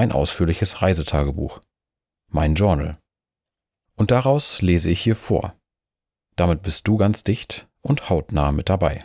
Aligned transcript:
ein 0.00 0.12
ausführliches 0.12 0.80
Reisetagebuch, 0.80 1.60
mein 2.28 2.54
Journal. 2.54 2.96
Und 3.96 4.10
daraus 4.10 4.62
lese 4.62 4.88
ich 4.88 4.98
hier 4.98 5.14
vor. 5.14 5.54
Damit 6.36 6.62
bist 6.62 6.88
du 6.88 6.96
ganz 6.96 7.22
dicht 7.22 7.68
und 7.82 8.08
hautnah 8.08 8.50
mit 8.50 8.70
dabei. 8.70 9.04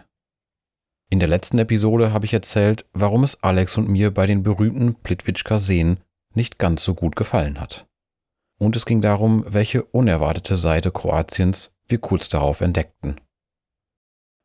In 1.10 1.20
der 1.20 1.28
letzten 1.28 1.60
Episode 1.60 2.14
habe 2.14 2.24
ich 2.26 2.34
erzählt, 2.34 2.86
warum 2.94 3.26
es 3.26 3.44
Alex 3.44 3.78
und 3.78 3.90
mir 3.90 4.14
bei 4.14 4.26
den 4.26 4.42
berühmten 4.42 4.96
Plitvička 4.96 5.58
Seen 5.58 6.00
nicht 6.34 6.60
ganz 6.60 6.86
so 6.86 6.94
gut 6.94 7.18
gefallen 7.18 7.60
hat. 7.60 7.86
Und 8.58 8.78
es 8.78 8.86
ging 8.86 9.02
darum, 9.02 9.44
welche 9.50 9.84
unerwartete 9.84 10.56
Seite 10.56 10.92
Kroatiens 10.92 11.76
wir 11.90 11.98
kurz 11.98 12.30
darauf 12.30 12.62
entdeckten. 12.62 13.20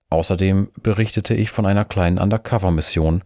Außerdem 0.09 0.73
berichtete 0.83 1.35
ich 1.35 1.53
von 1.53 1.65
einer 1.65 1.85
kleinen 1.85 2.19
Undercover-Mission, 2.19 3.23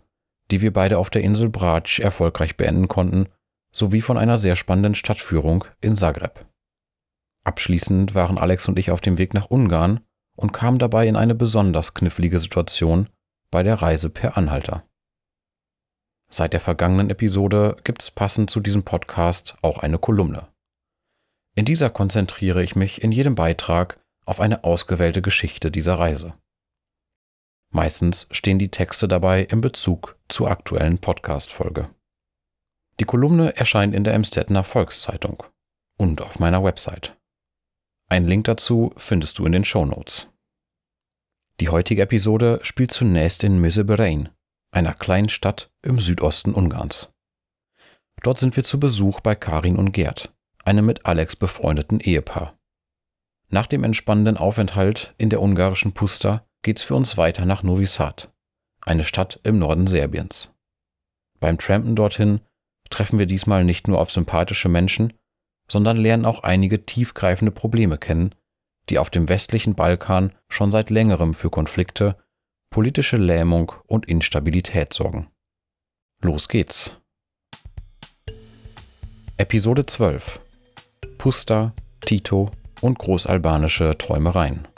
die 0.54 0.60
wir 0.60 0.72
beide 0.72 0.98
auf 0.98 1.10
der 1.10 1.24
Insel 1.24 1.48
Brač 1.48 1.98
erfolgreich 1.98 2.56
beenden 2.56 2.86
konnten, 2.86 3.27
sowie 3.72 4.00
von 4.00 4.16
einer 4.16 4.38
sehr 4.38 4.55
spannenden 4.55 4.94
Stadtführung 4.94 5.64
in 5.80 5.97
Zagreb. 5.97 6.47
Abschließend 7.42 8.14
waren 8.14 8.38
Alex 8.38 8.69
und 8.69 8.78
ich 8.78 8.92
auf 8.92 9.00
dem 9.00 9.19
Weg 9.19 9.34
nach 9.34 9.50
Ungarn 9.50 9.98
und 10.36 10.52
kamen 10.52 10.78
dabei 10.78 11.08
in 11.08 11.16
eine 11.16 11.34
besonders 11.34 11.92
knifflige 11.92 12.38
Situation 12.38 13.08
bei 13.50 13.64
der 13.64 13.82
Reise 13.82 14.10
per 14.10 14.36
Anhalter. 14.36 14.84
Seit 16.30 16.52
der 16.52 16.60
vergangenen 16.60 17.10
Episode 17.10 17.75
gibt's 17.82 18.12
passend 18.12 18.48
zu 18.48 18.60
diesem 18.60 18.84
Podcast 18.84 19.56
auch 19.60 19.78
eine 19.78 19.98
Kolumne. 19.98 20.47
In 21.56 21.64
dieser 21.64 21.91
konzentriere 21.91 22.62
ich 22.62 22.77
mich 22.77 23.02
in 23.02 23.10
jedem 23.10 23.34
Beitrag 23.34 23.98
auf 24.25 24.38
eine 24.38 24.62
ausgewählte 24.62 25.20
Geschichte 25.20 25.72
dieser 25.72 25.98
Reise. 25.98 26.32
Meistens 27.75 28.28
stehen 28.30 28.61
die 28.61 28.70
Texte 28.70 29.08
dabei 29.08 29.42
im 29.42 29.61
Bezug 29.61 30.17
zur 30.28 30.48
aktuellen 30.48 30.98
Podcast-Folge. 30.98 31.91
Die 33.00 33.05
Kolumne 33.05 33.56
erscheint 33.56 33.97
in 33.97 34.05
der 34.05 34.14
Emstettener 34.14 34.62
Volkszeitung 34.62 35.42
und 35.98 36.22
auf 36.22 36.39
meiner 36.39 36.62
Website. 36.62 37.19
Ein 38.08 38.28
Link 38.28 38.44
dazu 38.44 38.92
findest 38.97 39.41
du 39.41 39.44
in 39.44 39.50
den 39.50 39.64
Show 39.64 39.84
Notes. 39.84 40.28
Die 41.58 41.69
heutige 41.69 42.03
Episode 42.03 42.61
spielt 42.62 42.92
zunächst 42.92 43.42
in 43.42 43.61
Möseberein, 43.61 44.28
einer 44.70 44.94
kleinen 44.94 45.28
Stadt 45.28 45.72
im 45.83 45.98
Südosten 45.98 46.55
Ungarns. 46.55 47.12
Dort 48.22 48.38
sind 48.38 48.55
wir 48.55 48.62
zu 48.62 48.78
Besuch 48.78 49.19
bei 49.19 49.34
Karin 49.34 49.78
und 49.78 49.91
Gerd, 49.91 50.33
einem 50.64 50.86
mit 50.86 51.06
Alex 51.06 51.34
befreundeten 51.34 51.98
Ehepaar. 51.98 52.56
Nach 53.48 53.66
dem 53.66 53.83
entspannenden 53.83 54.36
Aufenthalt 54.36 55.12
in 55.19 55.28
der 55.28 55.42
ungarischen 55.42 55.92
Pusta 55.92 56.47
geht's 56.64 56.82
für 56.82 56.96
uns 56.96 57.16
weiter 57.16 57.44
nach 57.44 57.62
Novi 57.62 57.86
Sad, 57.86 58.32
eine 58.80 59.04
Stadt 59.04 59.38
im 59.44 59.60
Norden 59.60 59.86
Serbiens. 59.86 60.50
Beim 61.38 61.58
Trampen 61.58 61.94
dorthin 61.94 62.40
treffen 62.90 63.18
wir 63.18 63.26
diesmal 63.26 63.64
nicht 63.64 63.86
nur 63.86 64.00
auf 64.00 64.10
sympathische 64.10 64.68
Menschen, 64.68 65.12
sondern 65.68 65.96
lernen 65.96 66.24
auch 66.24 66.42
einige 66.42 66.84
tiefgreifende 66.84 67.53
Probleme 67.53 67.98
kennen, 67.98 68.34
die 68.88 68.98
auf 68.98 69.10
dem 69.10 69.28
westlichen 69.28 69.74
Balkan 69.74 70.32
schon 70.48 70.72
seit 70.72 70.91
längerem 70.91 71.34
für 71.34 71.50
Konflikte, 71.50 72.16
politische 72.70 73.16
Lähmung 73.16 73.72
und 73.86 74.06
Instabilität 74.06 74.92
sorgen. 74.92 75.28
Los 76.20 76.48
geht's. 76.48 76.98
Episode 79.36 79.86
12 79.86 80.41
Pusta, 81.19 81.74
Tito 82.00 82.50
und 82.80 82.98
großalbanische 82.98 83.97
Träumereien. 83.97 84.69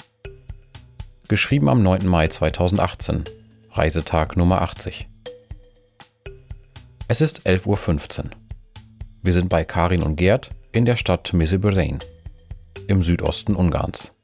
Geschrieben 1.29 1.69
am 1.69 1.83
9. 1.83 2.07
Mai 2.07 2.29
2018. 2.29 3.25
Reisetag 3.73 4.37
Nummer 4.37 4.63
80. 4.63 5.09
Es 7.09 7.21
ist 7.21 7.49
11.15 7.49 7.67
Uhr. 8.27 8.31
Wir 9.23 9.33
sind 9.33 9.49
bei 9.49 9.65
Karin 9.65 10.05
und 10.05 10.15
Gerd 10.15 10.51
in 10.71 10.85
der 10.85 10.95
Stadt 10.95 11.33
Misibirein 11.33 11.99
im 12.87 13.03
Südosten 13.03 13.57
Ungarns. 13.57 14.15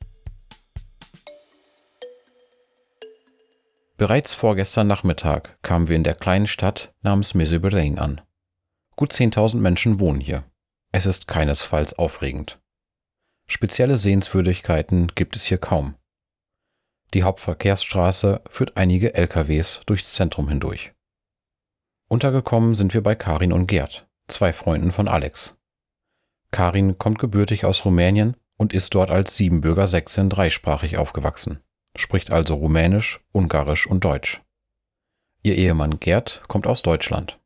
Bereits 3.97 4.35
vorgestern 4.35 4.87
Nachmittag 4.87 5.61
kamen 5.63 5.89
wir 5.89 5.97
in 5.97 6.05
der 6.05 6.15
kleinen 6.15 6.47
Stadt 6.47 6.95
namens 7.03 7.35
Misibirein 7.35 7.99
an. 7.99 8.21
Gut 8.95 9.13
10.000 9.13 9.57
Menschen 9.57 9.99
wohnen 9.99 10.21
hier. 10.21 10.45
Es 10.93 11.07
ist 11.07 11.27
keinesfalls 11.27 11.95
aufregend. 11.95 12.61
Spezielle 13.49 13.97
Sehenswürdigkeiten 13.97 15.09
gibt 15.17 15.35
es 15.35 15.47
hier 15.47 15.59
kaum. 15.59 15.97
Die 17.15 17.25
Hauptverkehrsstraße 17.25 18.41
führt 18.49 18.77
einige 18.77 19.15
LKWs 19.15 19.83
durchs 19.87 20.13
Zentrum 20.15 20.49
hindurch. 20.49 20.93
Untergekommen 22.09 22.75
sind 22.75 22.95
wir 22.95 23.03
bei 23.03 23.15
Karin 23.15 23.53
und 23.53 23.67
Gerd, 23.67 24.09
zwei 24.29 24.53
Freunden 24.53 24.93
von 24.93 25.09
Alex. 25.09 25.59
Karin 26.51 26.99
kommt 26.99 27.19
gebürtig 27.19 27.65
aus 27.65 27.85
Rumänien 27.85 28.37
und 28.59 28.73
ist 28.73 28.95
dort 28.95 29.11
als 29.11 29.37
Siebenbürger 29.37 29.87
Sächsin 29.87 30.31
dreisprachig 30.31 30.97
aufgewachsen, 30.97 31.61
spricht 31.97 32.31
also 32.31 32.55
Rumänisch, 32.55 33.21
Ungarisch 33.33 33.87
und 33.87 34.05
Deutsch. 34.05 34.43
Ihr 35.43 35.57
Ehemann 35.57 36.01
Gerd 36.01 36.43
kommt 36.49 36.67
aus 36.67 36.83
Deutschland. 36.83 37.39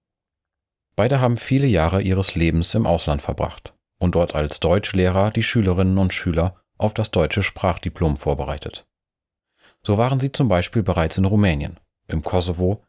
Beide 0.97 1.21
haben 1.21 1.37
viele 1.37 1.67
Jahre 1.67 2.03
ihres 2.03 2.35
Lebens 2.35 2.75
im 2.75 2.87
Ausland 2.87 3.23
verbracht 3.23 3.75
und 3.99 4.15
dort 4.15 4.35
als 4.35 4.61
Deutschlehrer 4.61 5.31
die 5.31 5.43
Schülerinnen 5.43 5.99
und 5.99 6.13
Schüler 6.13 6.61
auf 6.79 6.95
das 6.95 7.11
deutsche 7.11 7.43
Sprachdiplom 7.43 8.17
vorbereitet. 8.17 8.87
So 9.87 9.99
waren 9.99 10.19
sie 10.19 10.33
zum 10.33 10.49
Beispiel 10.49 10.83
bereits 10.83 11.17
in 11.17 11.25
Rumänien, 11.25 11.79
im 12.09 12.25
Kosovo 12.25 12.83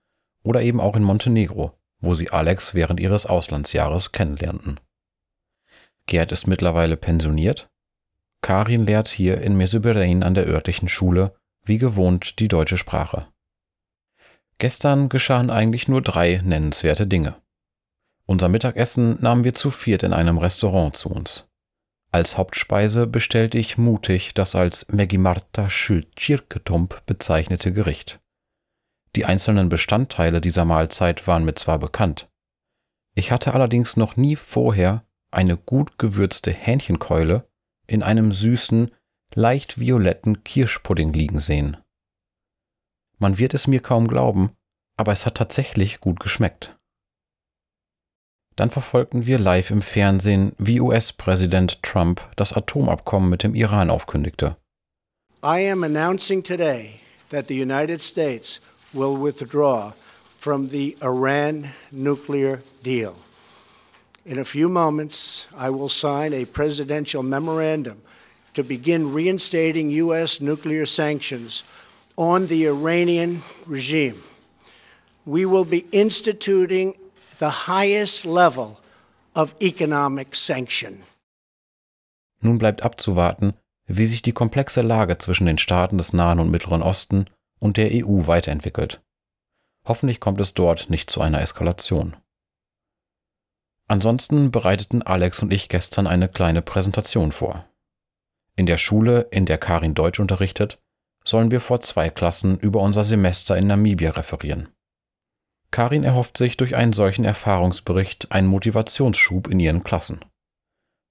oder 0.43 0.63
eben 0.63 0.81
auch 0.81 0.95
in 0.95 1.03
Montenegro, 1.03 1.77
wo 1.99 2.15
sie 2.15 2.31
Alex 2.31 2.73
während 2.73 2.99
ihres 2.99 3.27
Auslandsjahres 3.27 4.13
kennenlernten. 4.13 4.79
Gerd 6.07 6.31
ist 6.31 6.47
mittlerweile 6.47 6.97
pensioniert. 6.97 7.69
Karin 8.41 8.87
lehrt 8.87 9.09
hier 9.09 9.41
in 9.41 9.55
Meseberein 9.55 10.23
an 10.23 10.33
der 10.33 10.47
örtlichen 10.47 10.89
Schule, 10.89 11.35
wie 11.63 11.77
gewohnt, 11.77 12.39
die 12.39 12.47
deutsche 12.47 12.77
Sprache. 12.77 13.27
Gestern 14.57 15.07
geschahen 15.07 15.51
eigentlich 15.51 15.87
nur 15.87 16.01
drei 16.01 16.41
nennenswerte 16.43 17.05
Dinge. 17.05 17.35
Unser 18.25 18.49
Mittagessen 18.49 19.21
nahmen 19.21 19.43
wir 19.43 19.53
zu 19.53 19.69
viert 19.69 20.01
in 20.01 20.13
einem 20.13 20.39
Restaurant 20.39 20.97
zu 20.97 21.09
uns. 21.09 21.46
Als 22.17 22.35
Hauptspeise 22.35 23.05
bestellte 23.05 23.59
ich 23.59 23.77
mutig 23.77 24.33
das 24.33 24.55
als 24.55 24.87
Megimarta 24.89 25.69
Schültschirketump 25.69 27.05
bezeichnete 27.05 27.71
Gericht. 27.71 28.19
Die 29.15 29.25
einzelnen 29.25 29.69
Bestandteile 29.69 30.41
dieser 30.41 30.65
Mahlzeit 30.65 31.27
waren 31.27 31.45
mir 31.45 31.53
zwar 31.53 31.77
bekannt, 31.77 32.27
ich 33.13 33.31
hatte 33.31 33.53
allerdings 33.53 33.97
noch 33.97 34.15
nie 34.15 34.35
vorher 34.35 35.05
eine 35.29 35.57
gut 35.57 35.99
gewürzte 35.99 36.49
Hähnchenkeule 36.49 37.47
in 37.85 38.01
einem 38.01 38.33
süßen, 38.33 38.89
leicht 39.35 39.79
violetten 39.79 40.43
Kirschpudding 40.43 41.13
liegen 41.13 41.39
sehen. 41.39 41.77
Man 43.19 43.37
wird 43.37 43.53
es 43.53 43.67
mir 43.67 43.81
kaum 43.81 44.07
glauben, 44.07 44.57
aber 44.95 45.11
es 45.11 45.27
hat 45.27 45.35
tatsächlich 45.35 45.99
gut 45.99 46.19
geschmeckt. 46.19 46.76
Dann 48.57 48.71
verfolgten 48.71 49.27
wir 49.27 49.37
live 49.37 49.69
im 49.69 49.83
Fernsehen, 49.83 50.53
wie 50.57 50.81
US-Präsident 50.81 51.81
Trump 51.83 52.21
das 52.35 52.53
Atomabkommen 52.53 53.29
mit 53.29 53.43
dem 53.43 53.53
Iran 53.53 53.91
aufkündigte. 53.91 54.57
I 55.43 55.69
am 55.69 55.83
announcing 55.83 56.41
today 56.43 56.99
that 57.29 57.47
the 57.47 57.61
United 57.61 58.01
States 58.01 58.59
will 58.93 59.15
withdraw 59.15 59.93
from 60.39 60.69
the 60.69 60.97
Iran 61.03 61.69
nuclear 61.91 62.63
deal. 62.83 63.17
In 64.25 64.39
a 64.39 64.43
few 64.43 64.67
moments, 64.67 65.47
I 65.55 65.69
will 65.69 65.89
sign 65.89 66.33
a 66.33 66.45
presidential 66.45 67.21
memorandum 67.21 68.01
to 68.55 68.63
begin 68.63 69.13
reinstating 69.13 69.91
U.S. 69.91 70.41
nuclear 70.41 70.87
sanctions 70.87 71.63
on 72.17 72.47
the 72.47 72.65
Iranian 72.65 73.43
regime. 73.67 74.23
We 75.27 75.45
will 75.45 75.65
be 75.65 75.85
instituting 75.91 76.95
the 77.39 77.67
highest 77.67 78.25
level 78.25 78.77
of 79.35 79.55
economic 79.59 80.35
sanction. 80.35 81.03
Nun 82.41 82.57
bleibt 82.57 82.81
abzuwarten, 82.81 83.53
wie 83.85 84.05
sich 84.05 84.21
die 84.21 84.33
komplexe 84.33 84.81
Lage 84.81 85.17
zwischen 85.17 85.47
den 85.47 85.57
Staaten 85.57 85.97
des 85.97 86.13
Nahen 86.13 86.39
und 86.39 86.51
Mittleren 86.51 86.81
Osten 86.81 87.25
und 87.59 87.77
der 87.77 87.89
EU 87.93 88.27
weiterentwickelt. 88.27 89.01
Hoffentlich 89.85 90.19
kommt 90.19 90.41
es 90.41 90.53
dort 90.53 90.89
nicht 90.89 91.09
zu 91.09 91.21
einer 91.21 91.41
Eskalation. 91.41 92.17
Ansonsten 93.87 94.51
bereiteten 94.51 95.01
Alex 95.01 95.41
und 95.41 95.53
ich 95.53 95.69
gestern 95.69 96.07
eine 96.07 96.27
kleine 96.27 96.61
Präsentation 96.61 97.31
vor. 97.31 97.65
In 98.57 98.65
der 98.65 98.77
Schule, 98.77 99.27
in 99.31 99.45
der 99.45 99.57
Karin 99.57 99.93
Deutsch 99.93 100.19
unterrichtet, 100.19 100.79
sollen 101.23 101.51
wir 101.51 101.61
vor 101.61 101.79
zwei 101.79 102.09
Klassen 102.09 102.59
über 102.59 102.81
unser 102.81 103.03
Semester 103.03 103.55
in 103.55 103.67
Namibia 103.67 104.11
referieren. 104.11 104.69
Karin 105.71 106.03
erhofft 106.03 106.37
sich 106.37 106.57
durch 106.57 106.75
einen 106.75 106.93
solchen 106.93 107.25
Erfahrungsbericht 107.25 108.31
einen 108.31 108.47
Motivationsschub 108.47 109.47
in 109.47 109.59
ihren 109.59 109.83
Klassen. 109.83 110.23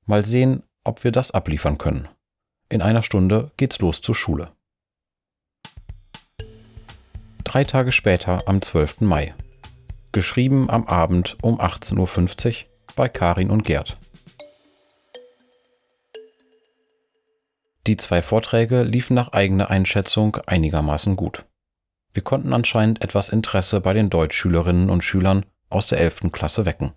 Mal 0.06 0.24
sehen, 0.24 0.62
ob 0.84 1.04
wir 1.04 1.12
das 1.12 1.30
abliefern 1.30 1.78
können. 1.78 2.08
In 2.68 2.82
einer 2.82 3.02
Stunde 3.02 3.50
geht's 3.56 3.78
los 3.80 4.00
zur 4.00 4.14
Schule. 4.14 4.52
Drei 7.44 7.64
Tage 7.64 7.92
später, 7.92 8.42
am 8.46 8.60
12. 8.60 9.02
Mai. 9.02 9.34
Geschrieben 10.12 10.68
am 10.70 10.86
Abend 10.86 11.36
um 11.42 11.60
18.50 11.60 12.46
Uhr 12.48 12.68
bei 12.96 13.08
Karin 13.08 13.50
und 13.50 13.64
Gerd. 13.64 13.98
Die 17.86 17.96
zwei 17.96 18.20
Vorträge 18.20 18.82
liefen 18.82 19.14
nach 19.14 19.32
eigener 19.32 19.70
Einschätzung 19.70 20.38
einigermaßen 20.46 21.14
gut. 21.14 21.44
Wir 22.16 22.24
konnten 22.24 22.54
anscheinend 22.54 23.02
etwas 23.02 23.28
Interesse 23.28 23.82
bei 23.82 23.92
den 23.92 24.08
Deutschschülerinnen 24.08 24.88
und 24.88 25.04
Schülern 25.04 25.44
aus 25.68 25.86
der 25.86 25.98
11. 25.98 26.32
Klasse 26.32 26.64
wecken. 26.64 26.92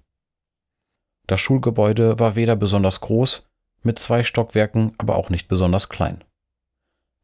Das 1.27 1.41
Schulgebäude 1.41 2.19
war 2.19 2.37
weder 2.37 2.55
besonders 2.55 3.01
groß, 3.01 3.45
mit 3.83 3.99
zwei 3.99 4.23
Stockwerken, 4.23 4.93
aber 4.97 5.17
auch 5.17 5.29
nicht 5.29 5.49
besonders 5.49 5.89
klein. 5.89 6.23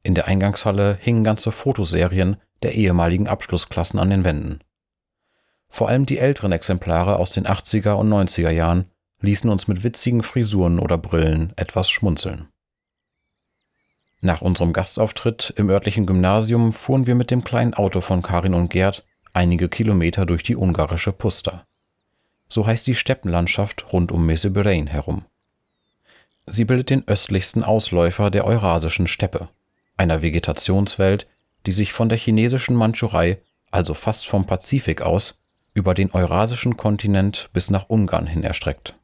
In 0.04 0.14
der 0.14 0.28
Eingangshalle 0.28 0.98
hingen 1.00 1.24
ganze 1.24 1.54
Fotoserien 1.54 2.36
der 2.64 2.76
ehemaligen 2.76 3.30
Abschlussklassen 3.30 3.98
an 3.98 4.10
den 4.10 4.26
Wänden. 4.26 4.60
Vor 5.70 5.88
allem 5.88 6.06
die 6.06 6.18
älteren 6.18 6.52
Exemplare 6.52 7.16
aus 7.16 7.32
den 7.32 7.48
80er 7.48 7.94
und 7.94 8.10
90er 8.10 8.52
Jahren 8.52 8.92
ließen 9.22 9.50
uns 9.50 9.70
mit 9.70 9.86
witzigen 9.86 10.22
Frisuren 10.22 10.80
oder 10.80 10.98
Brillen 10.98 11.54
etwas 11.56 11.90
schmunzeln. 11.90 12.50
Nach 14.25 14.42
unserem 14.42 14.74
Gastauftritt 14.74 15.54
im 15.56 15.69
örtlichen 15.69 16.07
Gymnasium 16.07 16.74
fuhren 16.74 17.06
wir 17.06 17.13
mit 17.13 17.30
dem 17.30 17.44
kleinen 17.44 17.75
Auto 17.75 18.01
von 18.01 18.24
Karin 18.24 18.56
und 18.56 18.72
Gerd 18.72 19.06
einige 19.33 19.69
Kilometer 19.69 20.25
durch 20.25 20.42
die 20.42 20.56
ungarische 20.56 21.12
Pusta. 21.12 21.68
So 22.50 22.66
heißt 22.66 22.88
die 22.88 22.95
Steppenlandschaft 22.95 23.94
rund 23.94 24.12
um 24.12 24.25
Meseberein 24.25 24.88
herum. 24.88 25.25
Sie 26.48 26.66
bildet 26.66 26.89
den 26.89 27.07
östlichsten 27.07 27.63
Ausläufer 27.63 28.31
der 28.31 28.45
Eurasischen 28.45 29.07
Steppe, 29.07 29.48
einer 29.95 30.24
Vegetationswelt, 30.24 31.27
die 31.68 31.72
sich 31.72 31.94
von 31.94 32.10
der 32.10 32.18
chinesischen 32.18 32.75
Mandschurei, 32.75 33.44
also 33.69 33.94
fast 33.94 34.25
vom 34.25 34.48
Pazifik 34.48 35.04
aus, 35.04 35.38
über 35.75 35.94
den 35.94 36.12
eurasischen 36.12 36.77
Kontinent 36.77 37.51
bis 37.54 37.69
nach 37.69 37.89
Ungarn 37.89 38.25
hin 38.25 38.44
erstreckt. 38.44 38.95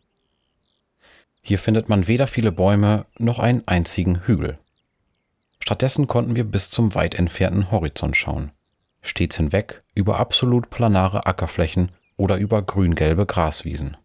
Hier 1.43 1.59
findet 1.59 1.89
man 1.89 2.07
weder 2.07 2.25
viele 2.25 2.51
Bäume 2.51 3.05
noch 3.19 3.37
einen 3.37 3.67
einzigen 3.67 4.25
Hügel. 4.25 4.57
Stattdessen 5.71 6.05
konnten 6.05 6.35
wir 6.35 6.43
bis 6.43 6.69
zum 6.69 6.95
weit 6.95 7.15
entfernten 7.15 7.71
Horizont 7.71 8.17
schauen, 8.17 8.51
stets 9.01 9.37
hinweg 9.37 9.83
über 9.95 10.19
absolut 10.19 10.69
planare 10.69 11.25
Ackerflächen 11.27 11.93
oder 12.17 12.35
über 12.35 12.61
grün-gelbe 12.61 13.25
Graswiesen. 13.25 13.95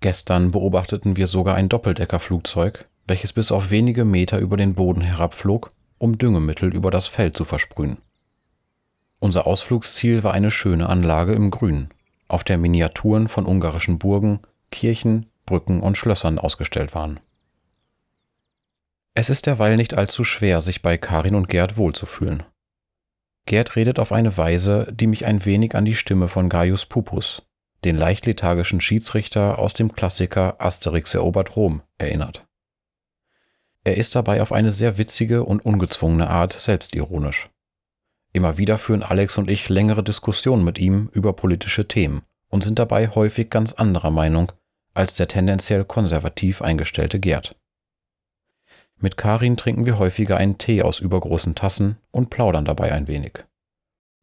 Gestern 0.00 0.50
beobachteten 0.50 1.16
wir 1.16 1.26
sogar 1.26 1.54
ein 1.54 1.70
Doppeldeckerflugzeug, 1.70 2.86
welches 3.06 3.32
bis 3.32 3.50
auf 3.50 3.70
wenige 3.70 4.04
Meter 4.04 4.40
über 4.40 4.58
den 4.58 4.74
Boden 4.74 5.00
herabflog, 5.00 5.72
um 5.96 6.18
Düngemittel 6.18 6.74
über 6.74 6.90
das 6.90 7.06
Feld 7.06 7.34
zu 7.34 7.46
versprühen. 7.46 7.96
Unser 9.20 9.46
Ausflugsziel 9.46 10.22
war 10.22 10.34
eine 10.34 10.50
schöne 10.50 10.86
Anlage 10.86 11.32
im 11.32 11.50
Grün, 11.50 11.88
auf 12.28 12.44
der 12.44 12.58
Miniaturen 12.58 13.28
von 13.28 13.46
ungarischen 13.46 13.98
Burgen, 13.98 14.40
Kirchen, 14.70 15.30
Brücken 15.46 15.80
und 15.80 15.96
Schlössern 15.96 16.38
ausgestellt 16.38 16.94
waren. 16.94 17.20
Es 19.14 19.28
ist 19.28 19.46
derweil 19.46 19.76
nicht 19.76 19.94
allzu 19.94 20.24
schwer, 20.24 20.60
sich 20.60 20.80
bei 20.80 20.96
Karin 20.96 21.34
und 21.34 21.48
Gerd 21.48 21.76
wohlzufühlen. 21.76 22.44
Gerd 23.44 23.76
redet 23.76 23.98
auf 23.98 24.12
eine 24.12 24.36
Weise, 24.36 24.88
die 24.92 25.06
mich 25.06 25.26
ein 25.26 25.44
wenig 25.44 25.74
an 25.74 25.84
die 25.84 25.94
Stimme 25.94 26.28
von 26.28 26.48
Gaius 26.48 26.86
Pupus, 26.86 27.42
den 27.84 27.96
leicht 27.96 28.24
lethargischen 28.24 28.80
Schiedsrichter 28.80 29.58
aus 29.58 29.74
dem 29.74 29.92
Klassiker 29.92 30.60
Asterix 30.60 31.14
erobert 31.14 31.56
Rom, 31.56 31.82
erinnert. 31.98 32.46
Er 33.84 33.96
ist 33.96 34.14
dabei 34.14 34.40
auf 34.40 34.52
eine 34.52 34.70
sehr 34.70 34.96
witzige 34.96 35.44
und 35.44 35.64
ungezwungene 35.64 36.30
Art 36.30 36.52
selbstironisch. 36.52 37.50
Immer 38.32 38.56
wieder 38.56 38.78
führen 38.78 39.02
Alex 39.02 39.36
und 39.36 39.50
ich 39.50 39.68
längere 39.68 40.04
Diskussionen 40.04 40.64
mit 40.64 40.78
ihm 40.78 41.10
über 41.12 41.34
politische 41.34 41.86
Themen 41.86 42.22
und 42.48 42.64
sind 42.64 42.78
dabei 42.78 43.08
häufig 43.08 43.50
ganz 43.50 43.74
anderer 43.74 44.10
Meinung 44.10 44.52
als 44.94 45.14
der 45.14 45.26
tendenziell 45.26 45.84
konservativ 45.84 46.62
eingestellte 46.62 47.18
Gerd. 47.18 47.56
Mit 49.02 49.16
Karin 49.16 49.56
trinken 49.56 49.84
wir 49.84 49.98
häufiger 49.98 50.36
einen 50.36 50.58
Tee 50.58 50.80
aus 50.84 51.00
übergroßen 51.00 51.56
Tassen 51.56 51.98
und 52.12 52.30
plaudern 52.30 52.64
dabei 52.64 52.92
ein 52.92 53.08
wenig. 53.08 53.44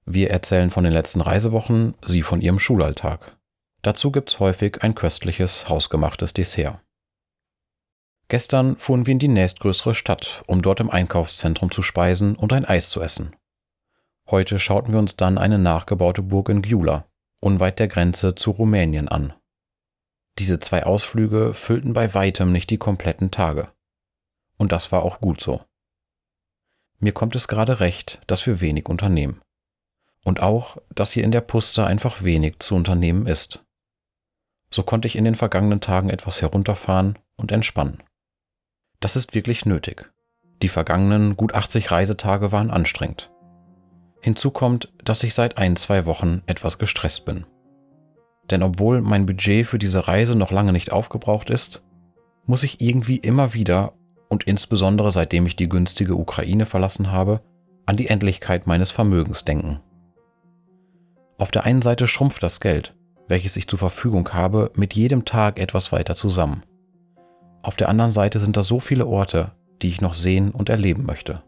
Wir 0.05 0.31
erzählen 0.31 0.71
von 0.71 0.85
den 0.85 0.93
letzten 0.93 1.19
Reisewochen, 1.19 1.95
sie 2.05 2.21
von 2.21 2.41
ihrem 2.41 2.59
Schulalltag. 2.59 3.37
Dazu 3.81 4.09
gibt's 4.09 4.39
häufig 4.39 4.81
ein 4.81 4.95
köstliches, 4.95 5.67
hausgemachtes 5.67 6.33
Dessert. 6.33 6.79
Gestern 8.29 8.77
fuhren 8.77 9.05
wir 9.05 9.11
in 9.11 9.19
die 9.19 9.27
nächstgrößere 9.27 9.93
Stadt, 9.93 10.45
um 10.47 10.61
dort 10.61 10.79
im 10.79 10.89
Einkaufszentrum 10.89 11.71
zu 11.71 11.81
speisen 11.81 12.37
und 12.37 12.53
ein 12.53 12.63
Eis 12.63 12.89
zu 12.89 13.01
essen. 13.01 13.35
Heute 14.31 14.59
schauten 14.59 14.93
wir 14.93 14.99
uns 14.99 15.17
dann 15.17 15.37
eine 15.37 15.59
nachgebaute 15.59 16.21
Burg 16.21 16.47
in 16.47 16.61
Gjula, 16.61 17.05
unweit 17.41 17.79
der 17.79 17.89
Grenze 17.89 18.33
zu 18.33 18.51
Rumänien 18.51 19.09
an. 19.09 19.33
Diese 20.37 20.59
zwei 20.59 20.85
Ausflüge 20.85 21.53
füllten 21.53 21.91
bei 21.91 22.13
weitem 22.13 22.53
nicht 22.53 22.69
die 22.69 22.77
kompletten 22.77 23.29
Tage. 23.29 23.73
Und 24.59 24.71
das 24.71 24.91
war 24.91 25.01
auch 25.01 25.19
gut 25.19 25.41
so. 25.41 25.61
Mir 26.99 27.13
kommt 27.13 27.35
es 27.35 27.47
gerade 27.47 27.79
recht, 27.79 28.21
dass 28.27 28.45
wir 28.45 28.61
wenig 28.61 28.87
unternehmen. 28.87 29.41
Und 30.23 30.41
auch, 30.41 30.77
dass 30.93 31.13
hier 31.13 31.23
in 31.23 31.31
der 31.31 31.41
Puster 31.41 31.87
einfach 31.87 32.23
wenig 32.23 32.59
zu 32.59 32.75
unternehmen 32.75 33.25
ist. 33.25 33.63
So 34.69 34.83
konnte 34.83 35.07
ich 35.07 35.15
in 35.15 35.23
den 35.23 35.35
vergangenen 35.35 35.81
Tagen 35.81 36.09
etwas 36.09 36.41
herunterfahren 36.41 37.17
und 37.37 37.51
entspannen. 37.51 38.03
Das 38.99 39.15
ist 39.15 39.33
wirklich 39.33 39.65
nötig. 39.65 40.11
Die 40.61 40.67
vergangenen 40.67 41.37
gut 41.37 41.55
80 41.55 41.89
Reisetage 41.89 42.51
waren 42.51 42.69
anstrengend. 42.69 43.31
Hinzu 44.21 44.51
kommt, 44.51 44.91
dass 45.03 45.23
ich 45.23 45.33
seit 45.33 45.57
ein, 45.57 45.77
zwei 45.77 46.05
Wochen 46.05 46.43
etwas 46.47 46.77
gestresst 46.77 47.23
bin. 47.23 47.45
Denn 48.51 48.61
obwohl 48.61 48.99
mein 48.99 49.25
Budget 49.25 49.65
für 49.65 49.79
diese 49.79 50.07
Reise 50.07 50.35
noch 50.35 50.51
lange 50.51 50.73
nicht 50.73 50.91
aufgebraucht 50.91 51.49
ist, 51.49 51.85
muss 52.45 52.63
ich 52.63 52.81
irgendwie 52.81 53.17
immer 53.17 53.53
wieder 53.53 53.93
und 54.29 54.43
insbesondere 54.45 55.11
seitdem 55.11 55.45
ich 55.45 55.55
die 55.55 55.67
günstige 55.67 56.15
Ukraine 56.15 56.65
verlassen 56.65 57.11
habe, 57.11 57.41
an 57.85 57.97
die 57.97 58.07
Endlichkeit 58.07 58.67
meines 58.67 58.91
Vermögens 58.91 59.43
denken. 59.43 59.81
Auf 61.37 61.51
der 61.51 61.63
einen 61.63 61.81
Seite 61.81 62.07
schrumpft 62.07 62.43
das 62.43 62.59
Geld, 62.59 62.95
welches 63.27 63.57
ich 63.57 63.67
zur 63.67 63.79
Verfügung 63.79 64.29
habe, 64.33 64.71
mit 64.75 64.93
jedem 64.93 65.25
Tag 65.25 65.59
etwas 65.59 65.91
weiter 65.91 66.15
zusammen. 66.15 66.63
Auf 67.63 67.75
der 67.75 67.89
anderen 67.89 68.11
Seite 68.11 68.39
sind 68.39 68.55
da 68.55 68.63
so 68.63 68.79
viele 68.79 69.07
Orte, 69.07 69.51
die 69.81 69.87
ich 69.87 70.01
noch 70.01 70.13
sehen 70.13 70.51
und 70.51 70.69
erleben 70.69 71.05
möchte. 71.05 71.43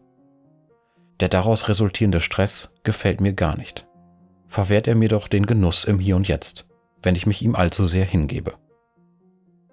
Der 1.20 1.28
daraus 1.28 1.68
resultierende 1.68 2.20
Stress 2.20 2.74
gefällt 2.82 3.20
mir 3.20 3.32
gar 3.32 3.56
nicht. 3.56 3.86
Verwehrt 4.48 4.88
er 4.88 4.96
mir 4.96 5.08
doch 5.08 5.28
den 5.28 5.46
Genuss 5.46 5.84
im 5.84 5.98
Hier 5.98 6.16
und 6.16 6.28
Jetzt, 6.28 6.66
wenn 7.02 7.14
ich 7.14 7.26
mich 7.26 7.42
ihm 7.42 7.54
allzu 7.54 7.84
sehr 7.84 8.04
hingebe. 8.04 8.54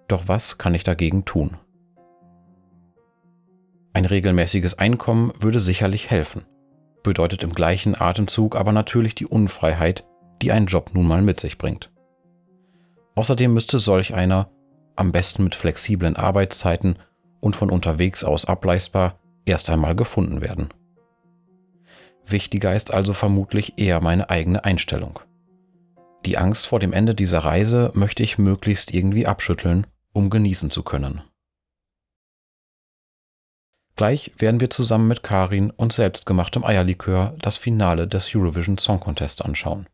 Doch 0.08 0.28
was 0.28 0.58
kann 0.58 0.76
ich 0.76 0.84
dagegen 0.84 1.26
tun? 1.26 1.58
Ein 4.00 4.06
regelmäßiges 4.06 4.80
Einkommen 4.80 5.34
würde 5.42 5.60
sicherlich 5.60 6.10
helfen, 6.10 6.46
bedeutet 7.04 7.44
im 7.44 7.54
gleichen 7.54 8.00
Atemzug 8.00 8.56
aber 8.56 8.72
natürlich 8.72 9.14
die 9.14 9.26
Unfreiheit, 9.26 10.08
die 10.42 10.54
ein 10.54 10.68
Job 10.68 10.92
nun 10.94 11.06
mal 11.06 11.22
mit 11.22 11.38
sich 11.38 11.58
bringt. 11.58 11.92
Außerdem 13.16 13.54
müsste 13.54 13.78
solch 13.78 14.14
einer, 14.14 14.50
am 14.96 15.12
besten 15.12 15.44
mit 15.44 15.54
flexiblen 15.54 16.16
Arbeitszeiten 16.16 16.96
und 17.42 17.58
von 17.58 17.70
unterwegs 17.70 18.24
aus 18.24 18.46
ableistbar, 18.46 19.20
erst 19.44 19.70
einmal 19.70 19.98
gefunden 19.98 20.40
werden. 20.40 20.70
Wichtiger 22.26 22.74
ist 22.74 22.94
also 22.94 23.12
vermutlich 23.12 23.74
eher 23.76 24.00
meine 24.00 24.30
eigene 24.30 24.64
Einstellung. 24.64 25.20
Die 26.26 26.38
Angst 26.38 26.68
vor 26.68 26.80
dem 26.80 26.94
Ende 26.94 27.16
dieser 27.16 27.40
Reise 27.40 27.92
möchte 27.96 28.24
ich 28.24 28.38
möglichst 28.38 28.94
irgendwie 28.94 29.28
abschütteln, 29.28 29.88
um 30.14 30.30
genießen 30.30 30.72
zu 30.72 30.84
können. 30.84 31.22
Gleich 34.00 34.32
werden 34.38 34.62
wir 34.62 34.70
zusammen 34.70 35.10
mit 35.10 35.24
Karin 35.24 35.72
und 35.72 35.92
selbstgemachtem 35.92 36.64
Eierlikör 36.64 37.36
das 37.42 37.58
Finale 37.58 38.08
des 38.08 38.34
Eurovision 38.34 38.78
Song 38.78 39.02
Contest 39.02 39.44
anschauen. 39.44 39.90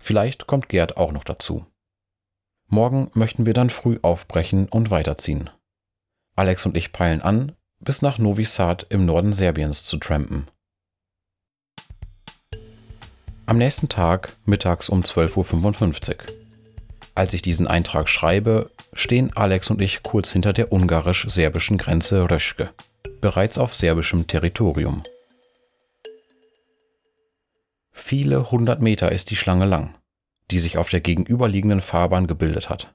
Vielleicht 0.00 0.46
kommt 0.46 0.70
Gerd 0.70 0.96
auch 0.96 1.12
noch 1.12 1.24
dazu. 1.24 1.66
Morgen 2.68 3.10
möchten 3.12 3.44
wir 3.44 3.52
dann 3.52 3.68
früh 3.68 3.98
aufbrechen 4.00 4.66
und 4.70 4.90
weiterziehen. 4.90 5.50
Alex 6.36 6.64
und 6.64 6.74
ich 6.74 6.90
peilen 6.90 7.20
an, 7.20 7.52
bis 7.80 8.00
nach 8.00 8.16
Novi 8.16 8.46
Sad 8.46 8.86
im 8.88 9.04
Norden 9.04 9.34
Serbiens 9.34 9.84
zu 9.84 9.98
trampen. 9.98 10.50
Am 13.44 13.58
nächsten 13.58 13.90
Tag, 13.90 14.34
mittags 14.46 14.88
um 14.88 15.02
12.55 15.02 16.14
Uhr. 16.14 16.45
Als 17.16 17.32
ich 17.32 17.40
diesen 17.40 17.66
Eintrag 17.66 18.10
schreibe, 18.10 18.70
stehen 18.92 19.34
Alex 19.34 19.70
und 19.70 19.80
ich 19.80 20.02
kurz 20.02 20.32
hinter 20.32 20.52
der 20.52 20.70
ungarisch-serbischen 20.70 21.78
Grenze 21.78 22.30
Röschke, 22.30 22.68
bereits 23.22 23.56
auf 23.56 23.74
serbischem 23.74 24.26
Territorium. 24.26 25.02
Viele 27.90 28.50
hundert 28.50 28.82
Meter 28.82 29.12
ist 29.12 29.30
die 29.30 29.36
Schlange 29.36 29.64
lang, 29.64 29.94
die 30.50 30.58
sich 30.58 30.76
auf 30.76 30.90
der 30.90 31.00
gegenüberliegenden 31.00 31.80
Fahrbahn 31.80 32.26
gebildet 32.26 32.68
hat. 32.68 32.94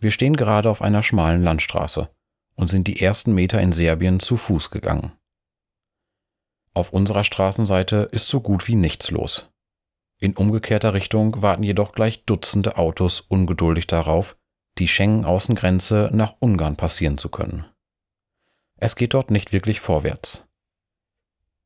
Wir 0.00 0.12
stehen 0.12 0.36
gerade 0.36 0.70
auf 0.70 0.80
einer 0.80 1.02
schmalen 1.02 1.42
Landstraße 1.42 2.08
und 2.54 2.70
sind 2.70 2.88
die 2.88 3.02
ersten 3.02 3.34
Meter 3.34 3.60
in 3.60 3.72
Serbien 3.72 4.18
zu 4.18 4.38
Fuß 4.38 4.70
gegangen. 4.70 5.12
Auf 6.72 6.90
unserer 6.90 7.22
Straßenseite 7.22 8.08
ist 8.12 8.28
so 8.28 8.40
gut 8.40 8.66
wie 8.66 8.76
nichts 8.76 9.10
los. 9.10 9.46
In 10.18 10.34
umgekehrter 10.34 10.94
Richtung 10.94 11.42
warten 11.42 11.62
jedoch 11.62 11.92
gleich 11.92 12.24
Dutzende 12.24 12.78
Autos 12.78 13.20
ungeduldig 13.20 13.86
darauf, 13.86 14.36
die 14.78 14.88
Schengen-Außengrenze 14.88 16.10
nach 16.12 16.34
Ungarn 16.38 16.76
passieren 16.76 17.18
zu 17.18 17.28
können. 17.28 17.66
Es 18.76 18.96
geht 18.96 19.14
dort 19.14 19.30
nicht 19.30 19.52
wirklich 19.52 19.80
vorwärts. 19.80 20.46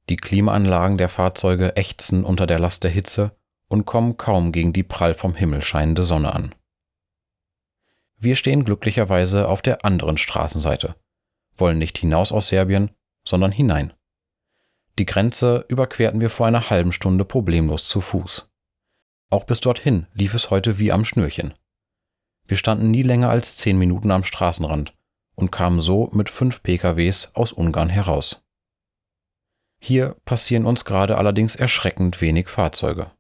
Die 0.09 0.17
Klimaanlagen 0.17 0.99
der 0.99 1.09
Fahrzeuge 1.09 1.77
ächzen 1.77 2.25
unter 2.25 2.47
der 2.47 2.59
Last 2.59 2.83
der 2.83 2.91
Hitze 2.91 3.37
und 3.69 3.85
kommen 3.87 4.17
kaum 4.17 4.51
gegen 4.51 4.73
die 4.73 4.83
prall 4.83 5.15
vom 5.15 5.35
Himmel 5.35 5.63
scheinende 5.63 6.03
Sonne 6.03 6.35
an. 6.35 6.55
Wir 8.17 8.35
stehen 8.37 8.65
glücklicherweise 8.65 9.49
auf 9.49 9.63
der 9.63 9.85
anderen 9.85 10.19
Straßenseite, 10.19 10.97
wollen 11.57 11.79
nicht 11.79 11.99
hinaus 11.99 12.33
aus 12.33 12.49
Serbien, 12.49 12.91
sondern 13.25 13.53
hinein. 13.53 13.93
Die 14.99 15.07
Grenze 15.07 15.65
überquerten 15.69 16.21
wir 16.21 16.31
vor 16.31 16.47
einer 16.47 16.71
halben 16.71 16.93
Stunde 16.93 17.25
problemlos 17.25 17.89
zu 17.89 18.01
Fuß. 18.01 18.49
Auch 19.31 19.45
bis 19.45 19.61
dorthin 19.61 20.07
lief 20.13 20.35
es 20.35 20.51
heute 20.51 20.79
wie 20.79 20.93
am 20.93 21.05
Schnürchen. 21.05 21.55
Wir 22.47 22.57
standen 22.57 22.91
nie 22.91 23.03
länger 23.03 23.31
als 23.31 23.57
zehn 23.57 23.79
Minuten 23.79 24.11
am 24.11 24.25
Straßenrand 24.25 24.93
und 25.37 25.53
kamen 25.53 25.81
so 25.81 26.11
mit 26.13 26.29
fünf 26.29 26.63
PKWs 26.63 27.31
aus 27.33 27.53
Ungarn 27.53 27.89
heraus. 27.89 28.43
Hier 29.79 30.17
passieren 30.25 30.67
uns 30.67 30.85
gerade 30.85 31.17
allerdings 31.17 31.57
erschreckend 31.57 32.21
wenig 32.21 32.49
Fahrzeuge. 32.49 33.13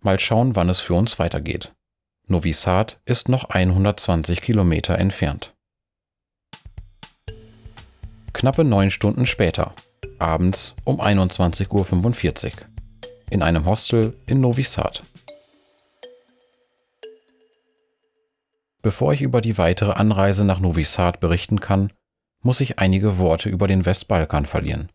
Mal 0.00 0.18
schauen, 0.20 0.56
wann 0.56 0.70
es 0.70 0.80
für 0.80 0.94
uns 0.94 1.18
weitergeht. 1.18 1.74
Novi 2.28 2.52
Sad 2.52 3.00
ist 3.04 3.28
noch 3.28 3.50
120 3.50 4.40
Kilometer 4.40 4.98
entfernt. 4.98 5.54
Knappe 8.32 8.64
neun 8.64 8.90
Stunden 8.90 9.26
später, 9.26 9.74
abends 10.18 10.74
um 10.84 11.00
21.45 11.00 12.44
Uhr, 12.46 12.52
in 13.30 13.42
einem 13.42 13.66
Hostel 13.66 14.16
in 14.26 14.40
Novi 14.40 14.62
Sad. 14.62 15.02
Bevor 18.82 19.12
ich 19.12 19.22
über 19.22 19.40
die 19.40 19.58
weitere 19.58 19.92
Anreise 19.92 20.44
nach 20.44 20.60
Novi 20.60 20.84
Sad 20.84 21.20
berichten 21.20 21.60
kann, 21.60 21.92
muss 22.42 22.60
ich 22.60 22.78
einige 22.78 23.18
Worte 23.18 23.48
über 23.48 23.66
den 23.66 23.84
Westbalkan 23.84 24.46
verlieren. 24.46 24.92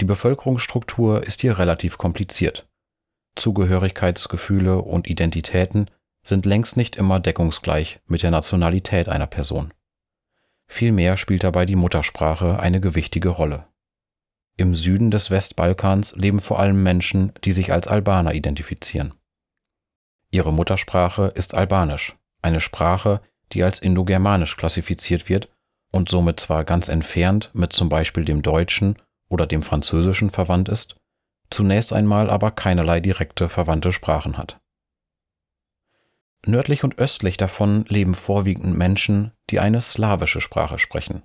Die 0.00 0.04
Bevölkerungsstruktur 0.04 1.24
ist 1.24 1.40
hier 1.40 1.58
relativ 1.58 1.98
kompliziert. 1.98 2.68
Zugehörigkeitsgefühle 3.36 4.78
und 4.78 5.08
Identitäten 5.08 5.90
sind 6.24 6.46
längst 6.46 6.76
nicht 6.76 6.96
immer 6.96 7.18
deckungsgleich 7.18 8.00
mit 8.06 8.22
der 8.22 8.30
Nationalität 8.30 9.08
einer 9.08 9.26
Person. 9.26 9.72
Vielmehr 10.66 11.16
spielt 11.16 11.44
dabei 11.44 11.66
die 11.66 11.76
Muttersprache 11.76 12.58
eine 12.58 12.80
gewichtige 12.80 13.28
Rolle. 13.28 13.66
Im 14.56 14.74
Süden 14.74 15.10
des 15.10 15.30
Westbalkans 15.30 16.14
leben 16.16 16.40
vor 16.40 16.58
allem 16.58 16.82
Menschen, 16.82 17.32
die 17.44 17.52
sich 17.52 17.72
als 17.72 17.86
Albaner 17.86 18.34
identifizieren. 18.34 19.14
Ihre 20.30 20.52
Muttersprache 20.52 21.32
ist 21.34 21.54
Albanisch, 21.54 22.16
eine 22.42 22.60
Sprache, 22.60 23.20
die 23.52 23.62
als 23.64 23.78
indogermanisch 23.78 24.56
klassifiziert 24.56 25.28
wird 25.28 25.48
und 25.90 26.08
somit 26.08 26.40
zwar 26.40 26.64
ganz 26.64 26.88
entfernt 26.88 27.50
mit 27.52 27.72
zum 27.72 27.88
Beispiel 27.88 28.24
dem 28.24 28.42
Deutschen 28.42 28.96
oder 29.28 29.46
dem 29.46 29.62
Französischen 29.62 30.30
verwandt 30.30 30.68
ist, 30.68 30.96
zunächst 31.50 31.92
einmal 31.92 32.30
aber 32.30 32.50
keinerlei 32.50 33.00
direkte 33.00 33.48
verwandte 33.48 33.92
Sprachen 33.92 34.38
hat. 34.38 34.61
Nördlich 36.44 36.82
und 36.82 36.98
östlich 36.98 37.36
davon 37.36 37.84
leben 37.88 38.14
vorwiegend 38.14 38.76
Menschen, 38.76 39.32
die 39.50 39.60
eine 39.60 39.80
slawische 39.80 40.40
Sprache 40.40 40.78
sprechen. 40.78 41.24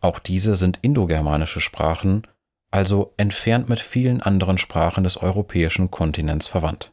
Auch 0.00 0.18
diese 0.18 0.56
sind 0.56 0.78
indogermanische 0.80 1.60
Sprachen, 1.60 2.26
also 2.70 3.12
entfernt 3.18 3.68
mit 3.68 3.80
vielen 3.80 4.22
anderen 4.22 4.56
Sprachen 4.56 5.04
des 5.04 5.18
europäischen 5.18 5.90
Kontinents 5.90 6.46
verwandt. 6.46 6.92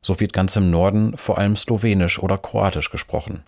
So 0.00 0.20
wird 0.20 0.32
ganz 0.32 0.54
im 0.54 0.70
Norden 0.70 1.16
vor 1.16 1.38
allem 1.38 1.56
Slowenisch 1.56 2.20
oder 2.20 2.38
Kroatisch 2.38 2.90
gesprochen, 2.90 3.42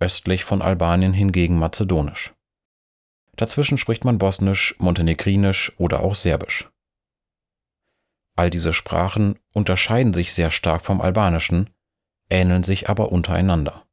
östlich 0.00 0.42
von 0.42 0.60
Albanien 0.60 1.12
hingegen 1.12 1.58
Mazedonisch. 1.58 2.34
Dazwischen 3.36 3.78
spricht 3.78 4.04
man 4.04 4.18
Bosnisch, 4.18 4.74
Montenegrinisch 4.78 5.72
oder 5.78 6.00
auch 6.00 6.16
Serbisch. 6.16 6.68
All 8.36 8.50
diese 8.50 8.72
Sprachen 8.72 9.38
unterscheiden 9.52 10.14
sich 10.14 10.32
sehr 10.32 10.50
stark 10.50 10.82
vom 10.82 11.00
Albanischen, 11.00 11.70
ähneln 12.30 12.64
sich 12.64 12.88
aber 12.88 13.12
untereinander. 13.12 13.84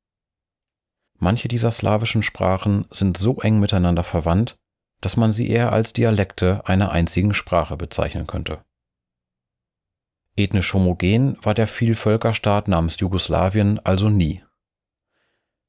Manche 1.18 1.48
dieser 1.48 1.72
slawischen 1.72 2.24
Sprachen 2.24 2.86
sind 2.90 3.18
so 3.18 3.40
eng 3.42 3.60
miteinander 3.60 4.04
verwandt, 4.04 4.58
dass 5.02 5.18
man 5.18 5.34
sie 5.34 5.50
eher 5.50 5.72
als 5.72 5.94
Dialekte 5.94 6.62
einer 6.66 6.92
einzigen 6.92 7.34
Sprache 7.34 7.78
bezeichnen 7.78 8.26
könnte. 8.26 8.64
Ethnisch 10.36 10.74
homogen 10.74 11.38
war 11.42 11.54
der 11.54 11.68
Vielvölkerstaat 11.68 12.68
namens 12.68 13.00
Jugoslawien 13.00 13.80
also 13.80 14.10
nie. 14.10 14.44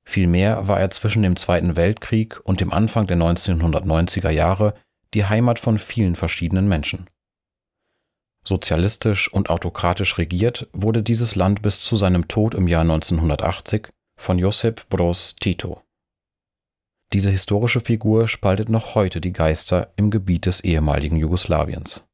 Vielmehr 0.04 0.66
war 0.66 0.80
er 0.80 0.88
zwischen 0.88 1.22
dem 1.22 1.36
Zweiten 1.36 1.76
Weltkrieg 1.76 2.40
und 2.44 2.60
dem 2.60 2.72
Anfang 2.72 3.06
der 3.06 3.16
1990er 3.16 4.30
Jahre 4.30 4.74
die 5.14 5.26
Heimat 5.26 5.58
von 5.58 5.78
vielen 5.78 6.16
verschiedenen 6.16 6.68
Menschen. 6.68 7.08
Sozialistisch 8.44 9.32
und 9.32 9.50
autokratisch 9.50 10.18
regiert 10.18 10.68
wurde 10.72 11.02
dieses 11.02 11.36
Land 11.36 11.62
bis 11.62 11.80
zu 11.80 11.96
seinem 11.96 12.26
Tod 12.26 12.54
im 12.54 12.66
Jahr 12.66 12.82
1980 12.82 13.88
von 14.16 14.38
Josip 14.38 14.88
Broz 14.88 15.36
Tito. 15.36 15.82
Diese 17.12 17.30
historische 17.30 17.80
Figur 17.80 18.26
spaltet 18.26 18.68
noch 18.68 18.94
heute 18.94 19.20
die 19.20 19.32
Geister 19.32 19.92
im 19.96 20.10
Gebiet 20.10 20.46
des 20.46 20.60
ehemaligen 20.60 21.16
Jugoslawiens. 21.16 22.04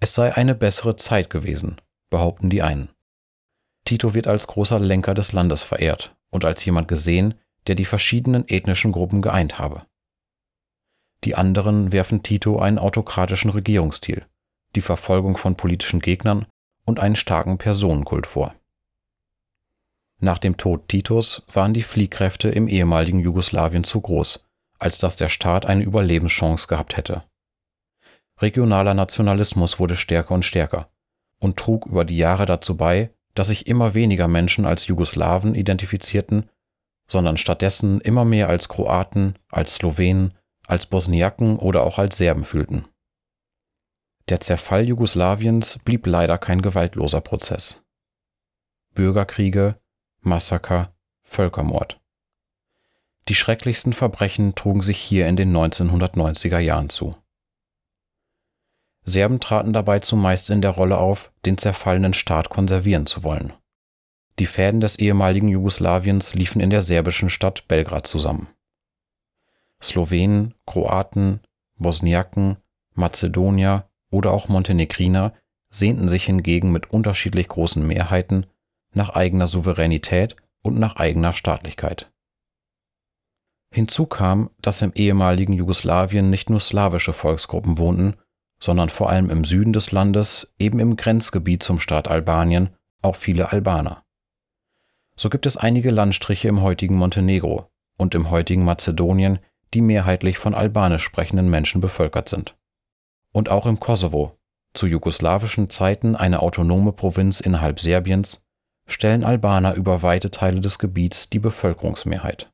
Es 0.00 0.14
sei 0.14 0.34
eine 0.34 0.54
bessere 0.54 0.96
Zeit 0.96 1.30
gewesen, 1.30 1.80
behaupten 2.10 2.50
die 2.50 2.62
einen. 2.62 2.90
Tito 3.84 4.12
wird 4.14 4.26
als 4.26 4.46
großer 4.46 4.78
Lenker 4.78 5.14
des 5.14 5.32
Landes 5.32 5.62
verehrt 5.62 6.16
und 6.30 6.44
als 6.44 6.64
jemand 6.64 6.88
gesehen, 6.88 7.34
der 7.66 7.74
die 7.74 7.84
verschiedenen 7.84 8.46
ethnischen 8.48 8.92
Gruppen 8.92 9.22
geeint 9.22 9.58
habe. 9.58 9.86
Die 11.24 11.34
anderen 11.34 11.92
werfen 11.92 12.22
Tito 12.22 12.58
einen 12.58 12.78
autokratischen 12.78 13.50
Regierungsstil, 13.50 14.26
die 14.74 14.80
Verfolgung 14.80 15.36
von 15.36 15.56
politischen 15.56 16.00
Gegnern 16.00 16.46
und 16.84 17.00
einen 17.00 17.16
starken 17.16 17.58
Personenkult 17.58 18.26
vor. 18.26 18.54
Nach 20.18 20.38
dem 20.38 20.56
Tod 20.56 20.88
Titos 20.88 21.44
waren 21.52 21.72
die 21.72 21.82
Fliehkräfte 21.82 22.50
im 22.50 22.68
ehemaligen 22.68 23.20
Jugoslawien 23.20 23.84
zu 23.84 24.00
groß, 24.00 24.40
als 24.78 24.98
dass 24.98 25.16
der 25.16 25.28
Staat 25.28 25.64
eine 25.66 25.82
Überlebenschance 25.82 26.66
gehabt 26.66 26.96
hätte. 26.96 27.22
Regionaler 28.38 28.94
Nationalismus 28.94 29.78
wurde 29.78 29.96
stärker 29.96 30.34
und 30.34 30.44
stärker 30.44 30.90
und 31.38 31.56
trug 31.56 31.86
über 31.86 32.04
die 32.04 32.16
Jahre 32.16 32.46
dazu 32.46 32.76
bei, 32.76 33.10
dass 33.34 33.48
sich 33.48 33.66
immer 33.66 33.94
weniger 33.94 34.28
Menschen 34.28 34.66
als 34.66 34.86
Jugoslawen 34.86 35.54
identifizierten, 35.54 36.48
sondern 37.08 37.36
stattdessen 37.36 38.00
immer 38.00 38.24
mehr 38.24 38.48
als 38.48 38.68
Kroaten, 38.68 39.36
als 39.50 39.76
Slowenen, 39.76 40.34
als 40.66 40.86
Bosniaken 40.86 41.58
oder 41.58 41.82
auch 41.82 41.98
als 41.98 42.16
Serben 42.18 42.44
fühlten. 42.44 42.84
Der 44.30 44.40
Zerfall 44.40 44.86
Jugoslawiens 44.86 45.80
blieb 45.84 46.06
leider 46.06 46.38
kein 46.38 46.62
gewaltloser 46.62 47.20
Prozess. 47.20 47.82
Bürgerkriege, 48.94 49.80
Massaker, 50.20 50.94
Völkermord. 51.24 52.00
Die 53.26 53.34
schrecklichsten 53.34 53.92
Verbrechen 53.92 54.54
trugen 54.54 54.82
sich 54.82 54.98
hier 54.98 55.26
in 55.26 55.34
den 55.34 55.52
1990er 55.52 56.60
Jahren 56.60 56.90
zu. 56.90 57.16
Serben 59.02 59.40
traten 59.40 59.72
dabei 59.72 59.98
zumeist 59.98 60.50
in 60.50 60.62
der 60.62 60.70
Rolle 60.70 60.98
auf, 60.98 61.32
den 61.44 61.58
zerfallenen 61.58 62.14
Staat 62.14 62.50
konservieren 62.50 63.06
zu 63.06 63.24
wollen. 63.24 63.52
Die 64.38 64.46
Fäden 64.46 64.80
des 64.80 64.96
ehemaligen 64.96 65.48
Jugoslawiens 65.48 66.34
liefen 66.34 66.60
in 66.60 66.70
der 66.70 66.82
serbischen 66.82 67.30
Stadt 67.30 67.66
Belgrad 67.66 68.06
zusammen. 68.06 68.46
Slowenen, 69.82 70.54
Kroaten, 70.66 71.40
Bosniaken, 71.78 72.58
Mazedonier 72.94 73.89
oder 74.10 74.32
auch 74.32 74.48
Montenegriner 74.48 75.32
sehnten 75.70 76.08
sich 76.08 76.24
hingegen 76.24 76.72
mit 76.72 76.90
unterschiedlich 76.90 77.48
großen 77.48 77.86
Mehrheiten 77.86 78.46
nach 78.92 79.10
eigener 79.10 79.46
Souveränität 79.46 80.36
und 80.62 80.78
nach 80.78 80.96
eigener 80.96 81.32
Staatlichkeit. 81.32 82.10
Hinzu 83.72 84.06
kam, 84.06 84.50
dass 84.60 84.82
im 84.82 84.92
ehemaligen 84.94 85.52
Jugoslawien 85.52 86.28
nicht 86.28 86.50
nur 86.50 86.60
slawische 86.60 87.12
Volksgruppen 87.12 87.78
wohnten, 87.78 88.14
sondern 88.58 88.90
vor 88.90 89.08
allem 89.10 89.30
im 89.30 89.44
Süden 89.44 89.72
des 89.72 89.92
Landes, 89.92 90.52
eben 90.58 90.80
im 90.80 90.96
Grenzgebiet 90.96 91.62
zum 91.62 91.78
Staat 91.78 92.08
Albanien, 92.08 92.70
auch 93.00 93.16
viele 93.16 93.52
Albaner. 93.52 94.04
So 95.16 95.30
gibt 95.30 95.46
es 95.46 95.56
einige 95.56 95.90
Landstriche 95.90 96.48
im 96.48 96.62
heutigen 96.62 96.96
Montenegro 96.96 97.70
und 97.96 98.14
im 98.14 98.30
heutigen 98.30 98.64
Mazedonien, 98.64 99.38
die 99.72 99.82
mehrheitlich 99.82 100.38
von 100.38 100.54
albanisch 100.54 101.04
sprechenden 101.04 101.48
Menschen 101.48 101.80
bevölkert 101.80 102.28
sind. 102.28 102.56
Und 103.32 103.48
auch 103.48 103.66
im 103.66 103.80
Kosovo, 103.80 104.38
zu 104.74 104.86
jugoslawischen 104.86 105.70
Zeiten 105.70 106.16
eine 106.16 106.40
autonome 106.40 106.92
Provinz 106.92 107.40
innerhalb 107.40 107.80
Serbiens, 107.80 108.42
stellen 108.86 109.24
Albaner 109.24 109.74
über 109.74 110.02
weite 110.02 110.30
Teile 110.30 110.60
des 110.60 110.78
Gebiets 110.78 111.30
die 111.30 111.38
Bevölkerungsmehrheit. 111.38 112.50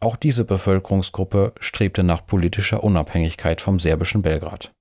Auch 0.00 0.16
diese 0.16 0.44
Bevölkerungsgruppe 0.44 1.52
strebte 1.60 2.02
nach 2.02 2.26
politischer 2.26 2.82
Unabhängigkeit 2.82 3.60
vom 3.60 3.78
serbischen 3.78 4.22
Belgrad. 4.22 4.72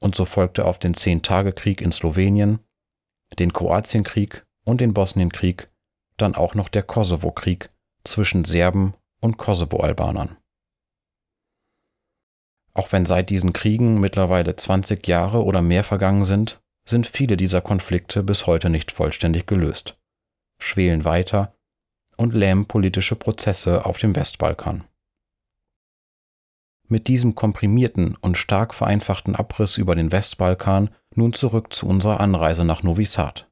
Und 0.00 0.16
so 0.16 0.24
folgte 0.24 0.64
auf 0.64 0.78
den 0.78 0.94
Zehntagekrieg 0.94 1.80
in 1.80 1.92
Slowenien, 1.92 2.58
den 3.38 3.52
Kroatienkrieg 3.52 4.44
und 4.64 4.80
den 4.80 4.92
Bosnienkrieg 4.92 5.68
dann 6.16 6.34
auch 6.34 6.54
noch 6.54 6.68
der 6.68 6.82
Kosovo-Krieg 6.82 7.70
zwischen 8.04 8.44
Serben 8.44 8.94
und 9.20 9.38
Kosovo-Albanern. 9.38 10.36
Auch 12.74 12.92
wenn 12.92 13.04
seit 13.06 13.30
diesen 13.30 13.52
Kriegen 13.52 14.00
mittlerweile 14.00 14.56
20 14.56 15.06
Jahre 15.06 15.44
oder 15.44 15.60
mehr 15.60 15.84
vergangen 15.84 16.24
sind, 16.24 16.60
sind 16.88 17.06
viele 17.06 17.36
dieser 17.36 17.60
Konflikte 17.60 18.22
bis 18.22 18.46
heute 18.46 18.70
nicht 18.70 18.92
vollständig 18.92 19.46
gelöst, 19.46 19.98
schwelen 20.58 21.04
weiter 21.04 21.54
und 22.16 22.34
lähmen 22.34 22.66
politische 22.66 23.16
Prozesse 23.16 23.84
auf 23.84 23.98
dem 23.98 24.16
Westbalkan. 24.16 24.84
Mit 26.88 27.08
diesem 27.08 27.34
komprimierten 27.34 28.16
und 28.16 28.36
stark 28.36 28.74
vereinfachten 28.74 29.36
Abriss 29.36 29.78
über 29.78 29.94
den 29.94 30.12
Westbalkan 30.12 30.90
nun 31.14 31.32
zurück 31.32 31.72
zu 31.72 31.86
unserer 31.86 32.20
Anreise 32.20 32.64
nach 32.64 32.82
Novi 32.82 33.04
Sad. 33.04 33.48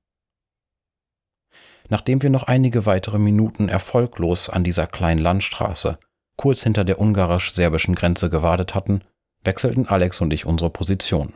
Nachdem 1.89 2.23
wir 2.23 2.31
noch 2.31 2.45
einige 2.45 2.87
weitere 2.87 3.19
Minuten 3.19 3.69
erfolglos 3.69 4.49
an 4.49 4.65
dieser 4.65 4.87
kleinen 4.87 5.21
Landstraße 5.21 5.99
kurz 6.41 6.63
hinter 6.63 6.85
der 6.85 6.99
ungarisch-serbischen 6.99 7.95
Grenze 7.95 8.31
gewartet 8.31 8.75
hatten, 8.75 9.05
wechselten 9.43 9.87
Alex 9.87 10.21
und 10.21 10.33
ich 10.33 10.47
unsere 10.47 10.71
Position. 10.71 11.33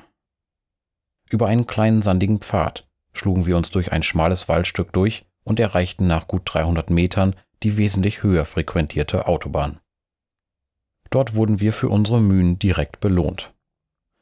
Über 1.30 1.46
einen 1.46 1.66
kleinen 1.66 2.02
sandigen 2.02 2.40
Pfad 2.40 2.86
schlugen 3.12 3.46
wir 3.46 3.56
uns 3.56 3.70
durch 3.70 3.92
ein 3.92 4.02
schmales 4.02 4.48
Waldstück 4.48 4.92
durch 4.92 5.24
und 5.44 5.60
erreichten 5.60 6.06
nach 6.06 6.28
gut 6.28 6.42
300 6.44 6.90
Metern 6.90 7.34
die 7.62 7.76
wesentlich 7.76 8.22
höher 8.22 8.44
frequentierte 8.44 9.26
Autobahn. 9.26 9.80
Dort 11.10 11.34
wurden 11.34 11.60
wir 11.60 11.72
für 11.72 11.88
unsere 11.88 12.20
Mühen 12.20 12.58
direkt 12.58 13.00
belohnt. 13.00 13.54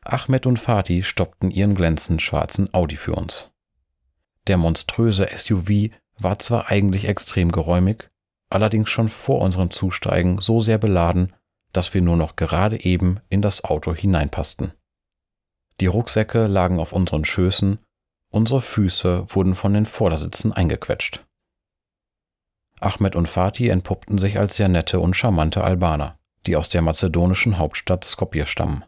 Ahmed 0.04 0.46
und 0.46 0.58
Fatih 0.58 1.02
stoppten 1.02 1.50
ihren 1.50 1.74
glänzend 1.74 2.22
schwarzen 2.22 2.72
Audi 2.74 2.96
für 2.96 3.14
uns. 3.14 3.50
Der 4.46 4.56
monströse 4.56 5.28
SUV 5.34 5.90
war 6.18 6.38
zwar 6.38 6.68
eigentlich 6.68 7.06
extrem 7.06 7.52
geräumig, 7.52 8.10
allerdings 8.50 8.90
schon 8.90 9.08
vor 9.08 9.40
unserem 9.40 9.70
Zusteigen 9.70 10.40
so 10.40 10.60
sehr 10.60 10.78
beladen, 10.78 11.32
dass 11.72 11.94
wir 11.94 12.02
nur 12.02 12.16
noch 12.16 12.36
gerade 12.36 12.84
eben 12.84 13.20
in 13.28 13.42
das 13.42 13.64
Auto 13.64 13.94
hineinpassten. 13.94 14.72
Die 15.80 15.86
Rucksäcke 15.86 16.46
lagen 16.46 16.78
auf 16.78 16.92
unseren 16.92 17.24
Schößen 17.24 17.78
Unsere 18.32 18.62
Füße 18.62 19.26
wurden 19.28 19.54
von 19.54 19.74
den 19.74 19.84
Vordersitzen 19.84 20.54
eingequetscht. 20.54 21.22
Ahmed 22.80 23.14
und 23.14 23.28
Fatih 23.28 23.68
entpuppten 23.68 24.16
sich 24.16 24.38
als 24.38 24.56
sehr 24.56 24.68
nette 24.68 25.00
und 25.00 25.14
charmante 25.14 25.62
Albaner, 25.62 26.18
die 26.46 26.56
aus 26.56 26.70
der 26.70 26.80
mazedonischen 26.80 27.58
Hauptstadt 27.58 28.04
Skopje 28.04 28.46
stammen. 28.46 28.84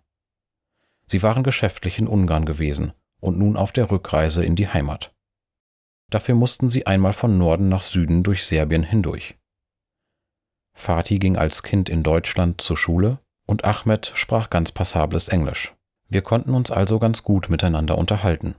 Sie 1.07 1.23
waren 1.23 1.43
geschäftlich 1.43 1.99
in 1.99 2.09
Ungarn 2.09 2.47
gewesen 2.47 2.95
und 3.21 3.38
nun 3.38 3.59
auf 3.59 3.71
der 3.71 3.91
Rückreise 3.91 4.43
in 4.43 4.57
die 4.57 4.69
Heimat. 4.69 5.14
Dafür 6.09 6.35
mussten 6.35 6.70
sie 6.70 6.87
einmal 6.87 7.12
von 7.12 7.37
Norden 7.37 7.68
nach 7.68 7.83
Süden 7.83 8.23
durch 8.23 8.44
Serbien 8.44 8.83
hindurch. 8.83 9.37
Fatih 10.74 11.18
ging 11.18 11.37
als 11.37 11.62
Kind 11.62 11.88
in 11.88 12.02
Deutschland 12.02 12.60
zur 12.60 12.76
Schule 12.76 13.18
und 13.46 13.64
Ahmed 13.64 14.12
sprach 14.14 14.50
ganz 14.50 14.72
passables 14.72 15.28
Englisch. 15.28 15.72
Wir 16.08 16.22
konnten 16.22 16.54
uns 16.54 16.70
also 16.70 16.98
ganz 16.98 17.22
gut 17.22 17.48
miteinander 17.48 17.96
unterhalten. 17.96 18.54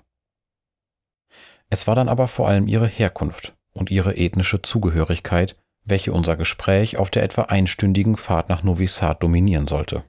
Es 1.69 1.87
war 1.87 1.95
dann 1.95 2.09
aber 2.09 2.27
vor 2.27 2.47
allem 2.47 2.67
ihre 2.67 2.87
Herkunft 2.87 3.53
und 3.73 3.91
ihre 3.91 4.17
ethnische 4.17 4.61
Zugehörigkeit, 4.61 5.55
welche 5.83 6.13
unser 6.13 6.35
Gespräch 6.35 6.97
auf 6.97 7.11
der 7.11 7.23
etwa 7.23 7.43
einstündigen 7.43 8.17
Fahrt 8.17 8.49
nach 8.49 8.63
Novi 8.63 8.87
Sad 8.87 9.21
dominieren 9.21 9.67
sollte. 9.67 10.03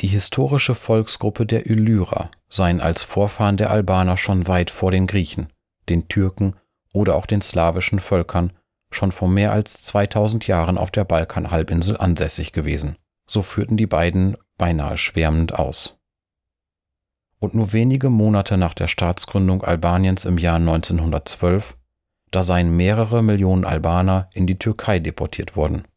Die 0.00 0.08
historische 0.08 0.74
Volksgruppe 0.74 1.46
der 1.46 1.66
Illyrer 1.66 2.30
seien 2.48 2.80
als 2.80 3.04
Vorfahren 3.04 3.56
der 3.56 3.70
Albaner 3.70 4.16
schon 4.16 4.48
weit 4.48 4.70
vor 4.70 4.90
den 4.90 5.06
Griechen, 5.06 5.48
den 5.88 6.08
Türken 6.08 6.56
oder 6.92 7.14
auch 7.14 7.26
den 7.26 7.42
slawischen 7.42 8.00
Völkern 8.00 8.52
schon 8.94 9.12
vor 9.12 9.28
mehr 9.28 9.52
als 9.52 9.82
2000 9.82 10.46
Jahren 10.46 10.78
auf 10.78 10.90
der 10.90 11.04
Balkanhalbinsel 11.04 11.96
ansässig 11.96 12.52
gewesen. 12.52 12.96
So 13.26 13.42
führten 13.42 13.76
die 13.76 13.86
beiden 13.86 14.36
beinahe 14.58 14.96
schwärmend 14.96 15.54
aus 15.54 15.96
und 17.42 17.54
nur 17.54 17.72
wenige 17.72 18.08
Monate 18.08 18.56
nach 18.56 18.72
der 18.72 18.86
Staatsgründung 18.86 19.64
Albaniens 19.64 20.24
im 20.26 20.38
Jahr 20.38 20.58
1912, 20.58 21.76
da 22.30 22.44
seien 22.44 22.76
mehrere 22.76 23.20
Millionen 23.20 23.64
Albaner 23.64 24.30
in 24.32 24.46
die 24.46 24.60
Türkei 24.60 25.00
deportiert 25.00 25.56
worden. 25.56 25.88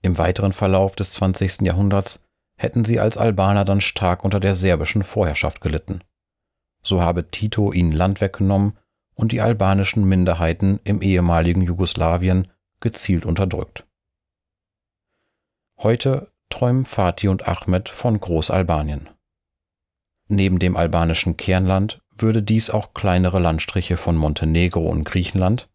Im 0.00 0.16
weiteren 0.16 0.54
Verlauf 0.54 0.96
des 0.96 1.12
20. 1.12 1.60
Jahrhunderts 1.60 2.24
hätten 2.56 2.86
sie 2.86 2.98
als 2.98 3.18
Albaner 3.18 3.66
dann 3.66 3.82
stark 3.82 4.24
unter 4.24 4.40
der 4.40 4.54
serbischen 4.54 5.04
Vorherrschaft 5.04 5.60
gelitten. 5.60 6.00
So 6.82 7.02
habe 7.02 7.30
Tito 7.30 7.70
ihnen 7.70 7.92
Land 7.92 8.22
weggenommen 8.22 8.78
und 9.22 9.30
die 9.30 9.40
albanischen 9.40 10.04
Minderheiten 10.04 10.80
im 10.82 11.00
ehemaligen 11.00 11.62
Jugoslawien 11.62 12.48
gezielt 12.80 13.24
unterdrückt. 13.24 13.86
Heute 15.78 16.32
träumen 16.50 16.84
Fatih 16.84 17.28
und 17.28 17.46
Ahmed 17.46 17.88
von 17.88 18.18
Großalbanien. 18.18 19.10
Neben 20.26 20.58
dem 20.58 20.76
albanischen 20.76 21.36
Kernland 21.36 22.02
würde 22.10 22.42
dies 22.42 22.68
auch 22.68 22.94
kleinere 22.94 23.38
Landstriche 23.38 23.96
von 23.96 24.16
Montenegro 24.16 24.88
und 24.88 25.04
Griechenland, 25.04 25.70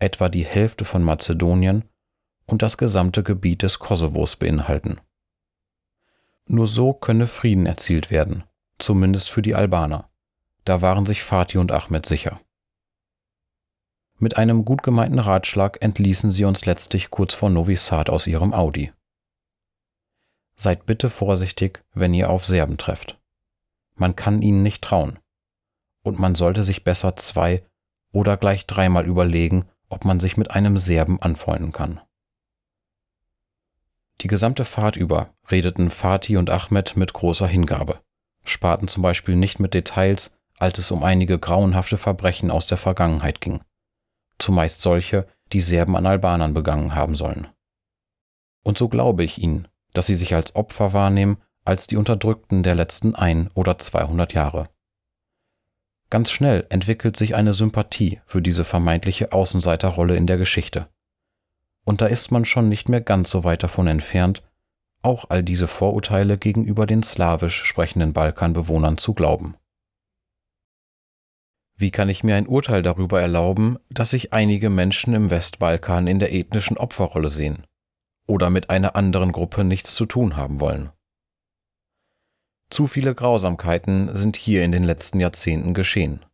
etwa 0.00 0.28
die 0.28 0.44
Hälfte 0.44 0.84
von 0.84 1.04
Mazedonien 1.04 1.84
und 2.46 2.62
das 2.62 2.76
gesamte 2.78 3.22
Gebiet 3.22 3.62
des 3.62 3.78
Kosovos 3.78 4.34
beinhalten. 4.34 5.00
Nur 6.48 6.66
so 6.66 6.92
könne 6.92 7.28
Frieden 7.28 7.66
erzielt 7.66 8.10
werden, 8.10 8.42
zumindest 8.80 9.30
für 9.30 9.40
die 9.40 9.54
Albaner. 9.54 10.10
Da 10.64 10.82
waren 10.82 11.06
sich 11.06 11.22
Fatih 11.22 11.58
und 11.58 11.70
Ahmed 11.70 12.06
sicher. 12.06 12.40
Mit 14.22 14.36
einem 14.36 14.64
gut 14.64 14.84
gemeinten 14.84 15.18
Ratschlag 15.18 15.78
entließen 15.80 16.30
sie 16.30 16.44
uns 16.44 16.64
letztlich 16.64 17.10
kurz 17.10 17.34
vor 17.34 17.50
Novi 17.50 17.74
Sad 17.74 18.08
aus 18.08 18.28
ihrem 18.28 18.54
Audi. 18.54 18.92
Seid 20.54 20.86
bitte 20.86 21.10
vorsichtig, 21.10 21.82
wenn 21.92 22.14
ihr 22.14 22.30
auf 22.30 22.44
Serben 22.44 22.78
trefft. 22.78 23.18
Man 23.96 24.14
kann 24.14 24.40
ihnen 24.40 24.62
nicht 24.62 24.80
trauen. 24.80 25.18
Und 26.04 26.20
man 26.20 26.36
sollte 26.36 26.62
sich 26.62 26.84
besser 26.84 27.16
zwei 27.16 27.64
oder 28.12 28.36
gleich 28.36 28.64
dreimal 28.64 29.06
überlegen, 29.06 29.64
ob 29.88 30.04
man 30.04 30.20
sich 30.20 30.36
mit 30.36 30.52
einem 30.52 30.78
Serben 30.78 31.20
anfreunden 31.20 31.72
kann. 31.72 32.00
Die 34.20 34.28
gesamte 34.28 34.64
Fahrt 34.64 34.94
über 34.94 35.34
redeten 35.50 35.90
Fatih 35.90 36.36
und 36.36 36.48
Ahmed 36.48 36.96
mit 36.96 37.12
großer 37.12 37.48
Hingabe, 37.48 37.98
sparten 38.44 38.86
zum 38.86 39.02
Beispiel 39.02 39.34
nicht 39.34 39.58
mit 39.58 39.74
Details, 39.74 40.30
als 40.60 40.78
es 40.78 40.92
um 40.92 41.02
einige 41.02 41.40
grauenhafte 41.40 41.98
Verbrechen 41.98 42.52
aus 42.52 42.68
der 42.68 42.78
Vergangenheit 42.78 43.40
ging, 43.40 43.64
zumeist 44.42 44.82
solche, 44.82 45.26
die 45.52 45.60
Serben 45.60 45.96
an 45.96 46.06
Albanern 46.06 46.54
begangen 46.54 46.94
haben 46.94 47.14
sollen. 47.14 47.46
Und 48.62 48.78
so 48.78 48.88
glaube 48.88 49.24
ich 49.24 49.38
ihnen, 49.38 49.68
dass 49.92 50.06
sie 50.06 50.16
sich 50.16 50.34
als 50.34 50.54
Opfer 50.54 50.92
wahrnehmen 50.92 51.38
als 51.64 51.86
die 51.86 51.96
Unterdrückten 51.96 52.62
der 52.62 52.74
letzten 52.74 53.14
ein 53.14 53.48
oder 53.54 53.78
zweihundert 53.78 54.34
Jahre. 54.34 54.68
Ganz 56.10 56.30
schnell 56.30 56.66
entwickelt 56.68 57.16
sich 57.16 57.34
eine 57.34 57.54
Sympathie 57.54 58.20
für 58.26 58.42
diese 58.42 58.64
vermeintliche 58.64 59.32
Außenseiterrolle 59.32 60.16
in 60.16 60.26
der 60.26 60.36
Geschichte. 60.36 60.88
Und 61.84 62.00
da 62.00 62.06
ist 62.06 62.30
man 62.30 62.44
schon 62.44 62.68
nicht 62.68 62.88
mehr 62.88 63.00
ganz 63.00 63.30
so 63.30 63.44
weit 63.44 63.62
davon 63.62 63.86
entfernt, 63.86 64.42
auch 65.02 65.30
all 65.30 65.42
diese 65.42 65.68
Vorurteile 65.68 66.38
gegenüber 66.38 66.86
den 66.86 67.02
slawisch 67.02 67.64
sprechenden 67.64 68.12
Balkanbewohnern 68.12 68.98
zu 68.98 69.14
glauben. 69.14 69.56
Wie 71.76 71.90
kann 71.90 72.08
ich 72.08 72.22
mir 72.22 72.36
ein 72.36 72.46
Urteil 72.46 72.82
darüber 72.82 73.20
erlauben, 73.20 73.78
dass 73.90 74.10
sich 74.10 74.32
einige 74.32 74.70
Menschen 74.70 75.14
im 75.14 75.30
Westbalkan 75.30 76.06
in 76.06 76.18
der 76.18 76.32
ethnischen 76.32 76.76
Opferrolle 76.76 77.28
sehen 77.28 77.66
oder 78.26 78.50
mit 78.50 78.70
einer 78.70 78.94
anderen 78.94 79.32
Gruppe 79.32 79.64
nichts 79.64 79.94
zu 79.94 80.06
tun 80.06 80.36
haben 80.36 80.60
wollen? 80.60 80.90
Zu 82.70 82.86
viele 82.86 83.14
Grausamkeiten 83.14 84.16
sind 84.16 84.36
hier 84.36 84.64
in 84.64 84.72
den 84.72 84.84
letzten 84.84 85.20
Jahrzehnten 85.20 85.74
geschehen. 85.74 86.24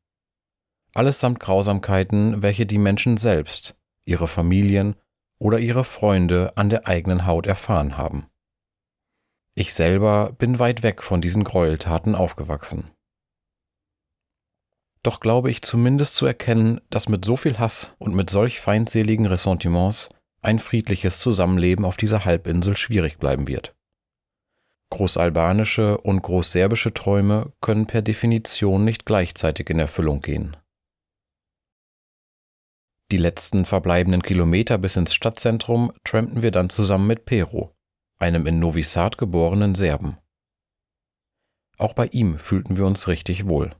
Allesamt 0.94 1.40
Grausamkeiten, 1.40 2.42
welche 2.42 2.66
die 2.66 2.79
Menschen 2.79 3.16
selbst, 3.16 3.77
ihre 4.05 4.29
Familien 4.29 4.94
oder 5.38 5.59
ihre 5.59 5.85
Freunde 5.85 6.53
an 6.57 6.70
der 6.70 6.87
eigenen 6.87 7.27
Haut 7.27 7.46
erfahren 7.46 7.96
haben. 7.96 8.27
Ich 9.55 9.74
selber 9.74 10.33
bin 10.33 10.61
weit 10.61 10.85
weg 10.85 11.03
von 11.03 11.20
diesen 11.20 11.42
Gräueltaten 11.42 12.14
aufgewachsen. 12.14 12.90
Doch 15.03 15.21
glaube 15.21 15.51
ich 15.51 15.63
zumindest 15.63 16.17
zu 16.17 16.27
erkennen, 16.27 16.81
dass 16.91 17.09
mit 17.09 17.25
so 17.25 17.37
viel 17.37 17.59
Hass 17.59 17.95
und 17.99 18.15
mit 18.15 18.31
solch 18.31 18.61
feindseligen 18.61 19.27
Ressentiments 19.27 20.11
ein 20.41 20.59
friedliches 20.59 21.21
Zusammenleben 21.21 21.85
auf 21.85 21.97
dieser 21.97 22.25
Halbinsel 22.25 22.77
schwierig 22.77 23.19
bleiben 23.19 23.49
wird. 23.49 23.75
Großalbanische 24.91 25.99
und 25.99 26.23
großserbische 26.23 26.95
Träume 26.95 27.53
können 27.61 27.87
per 27.87 28.03
Definition 28.03 28.85
nicht 28.85 29.05
gleichzeitig 29.05 29.69
in 29.71 29.79
Erfüllung 29.79 30.21
gehen. 30.23 30.57
Die 33.11 33.19
letzten 33.19 33.65
verbleibenden 33.65 34.23
Kilometer 34.23 34.79
bis 34.79 34.97
ins 34.97 35.15
Stadtzentrum 35.15 35.93
trampten 36.05 36.43
wir 36.43 36.51
dann 36.51 36.71
zusammen 36.71 37.07
mit 37.07 37.25
Pero, 37.25 37.75
einem 38.19 38.47
in 38.47 38.59
Novi 38.59 38.83
Sad 38.83 39.19
geborenen 39.19 39.75
Serben. 39.75 40.19
Auch 41.79 41.93
bei 41.93 42.07
ihm 42.07 42.39
fühlten 42.39 42.77
wir 42.77 42.85
uns 42.85 43.09
richtig 43.09 43.47
wohl. 43.47 43.75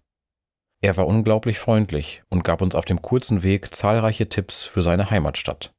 Er 0.81 0.97
war 0.97 1.07
unglaublich 1.07 1.59
freundlich 1.59 2.23
und 2.29 2.45
gab 2.45 2.63
uns 2.63 2.75
auf 2.75 2.85
dem 2.85 3.03
kurzen 3.03 3.43
Weg 3.43 3.75
zahlreiche 3.75 4.29
Tipps 4.29 4.65
für 4.65 4.83
seine 4.83 5.11
Heimatstadt. 5.11 5.75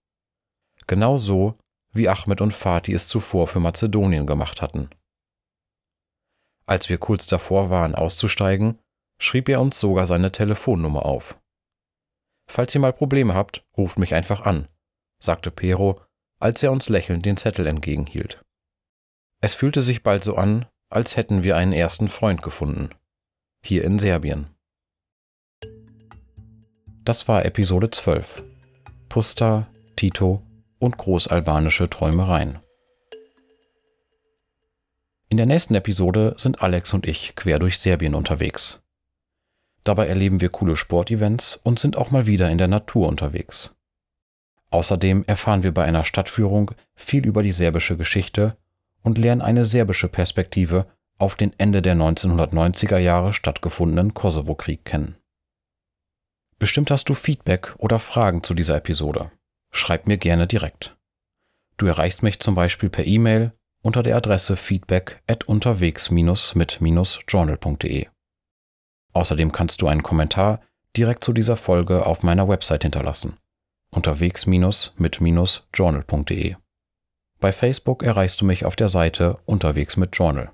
Genau 0.88 1.18
so, 1.18 1.58
wie 1.92 2.10
Ahmed 2.10 2.42
und 2.42 2.54
Fatih 2.54 2.94
es 2.94 3.08
zuvor 3.08 3.48
für 3.48 3.60
Mazedonien 3.60 4.28
gemacht 4.28 4.62
hatten. 4.62 4.90
Als 6.66 6.90
wir 6.90 6.98
kurz 6.98 7.28
davor 7.28 7.70
waren, 7.70 7.96
auszusteigen, 7.96 8.78
schrieb 9.20 9.50
er 9.50 9.62
uns 9.62 9.80
sogar 9.80 10.06
seine 10.06 10.32
Telefonnummer 10.32 11.06
auf. 11.06 11.40
Falls 12.48 12.76
ihr 12.76 12.82
mal 12.82 12.94
Probleme 12.94 13.34
habt, 13.34 13.64
ruft 13.78 13.98
mich 13.98 14.14
einfach 14.14 14.42
an, 14.42 14.68
sagte 15.20 15.52
Pero, 15.52 16.02
als 16.40 16.62
er 16.64 16.72
uns 16.72 16.90
lächelnd 16.90 17.26
den 17.26 17.38
Zettel 17.38 17.68
entgegenhielt. 17.68 18.44
Es 19.42 19.54
fühlte 19.54 19.82
sich 19.82 20.04
bald 20.04 20.24
so 20.24 20.36
an, 20.36 20.66
als 20.90 21.16
hätten 21.16 21.44
wir 21.44 21.56
einen 21.56 21.74
ersten 21.74 22.10
Freund 22.10 22.42
gefunden. 22.42 22.90
Hier 23.64 23.84
in 23.84 24.00
Serbien. 24.00 24.56
Das 27.06 27.28
war 27.28 27.46
Episode 27.46 27.90
12. 27.90 28.44
Pusta, 29.08 29.68
Tito 29.96 30.44
und 30.80 30.98
großalbanische 30.98 31.90
Träumereien. 31.90 32.60
In 35.30 35.38
der 35.38 35.46
nächsten 35.46 35.76
Episode 35.76 36.36
sind 36.38 36.62
Alex 36.62 36.94
und 36.94 37.08
ich 37.08 37.36
quer 37.36 37.60
durch 37.60 37.80
Serbien 37.80 38.16
unterwegs. 38.16 38.82
Dabei 39.84 40.08
erleben 40.08 40.42
wir 40.42 40.50
coole 40.50 40.76
Sportevents 40.76 41.56
und 41.64 41.80
sind 41.80 41.98
auch 41.98 42.12
mal 42.12 42.28
wieder 42.28 42.50
in 42.50 42.58
der 42.58 42.68
Natur 42.68 43.08
unterwegs. 43.08 43.74
Außerdem 44.70 45.24
erfahren 45.26 45.64
wir 45.64 45.74
bei 45.74 45.86
einer 45.86 46.04
Stadtführung 46.04 46.72
viel 46.96 47.26
über 47.26 47.44
die 47.44 47.54
serbische 47.54 47.96
Geschichte 47.98 48.58
und 49.04 49.18
lernen 49.18 49.42
eine 49.42 49.66
serbische 49.66 50.10
Perspektive 50.10 50.86
auf 51.18 51.36
den 51.36 51.54
Ende 51.58 51.82
der 51.82 51.96
1990er 51.96 52.98
Jahre 52.98 53.34
stattgefundenen 53.34 54.14
Kosovo-Krieg 54.14 54.86
kennen. 54.86 55.19
Bestimmt 56.60 56.92
hast 56.92 57.10
du 57.10 57.14
Feedback 57.14 57.74
oder 57.78 58.00
Fragen 58.00 58.44
zu 58.44 58.54
dieser 58.54 58.76
Episode. 58.76 59.32
Schreib 59.72 60.08
mir 60.08 60.18
gerne 60.18 60.46
direkt. 60.46 60.98
Du 61.78 61.86
erreichst 61.86 62.22
mich 62.22 62.42
zum 62.42 62.56
Beispiel 62.56 62.90
per 62.90 63.08
E-Mail 63.08 63.54
unter 63.82 64.04
der 64.04 64.18
Adresse 64.18 64.58
feedback 64.58 65.24
at 65.26 65.46
unterwegs-mit-journal.de. 65.46 68.08
Außerdem 69.14 69.54
kannst 69.54 69.82
du 69.82 69.88
einen 69.88 70.04
Kommentar 70.04 70.60
direkt 70.98 71.24
zu 71.24 71.32
dieser 71.32 71.56
Folge 71.56 72.06
auf 72.06 72.24
meiner 72.24 72.50
Website 72.50 72.84
hinterlassen. 72.84 73.38
unterwegs-mit-journal.de. 73.92 76.56
Bei 77.40 77.54
Facebook 77.54 78.04
erreichst 78.04 78.42
du 78.42 78.46
mich 78.46 78.66
auf 78.66 78.76
der 78.76 78.90
Seite 78.90 79.40
Unterwegs 79.46 79.96
mit 79.96 80.18
Journal. 80.18 80.52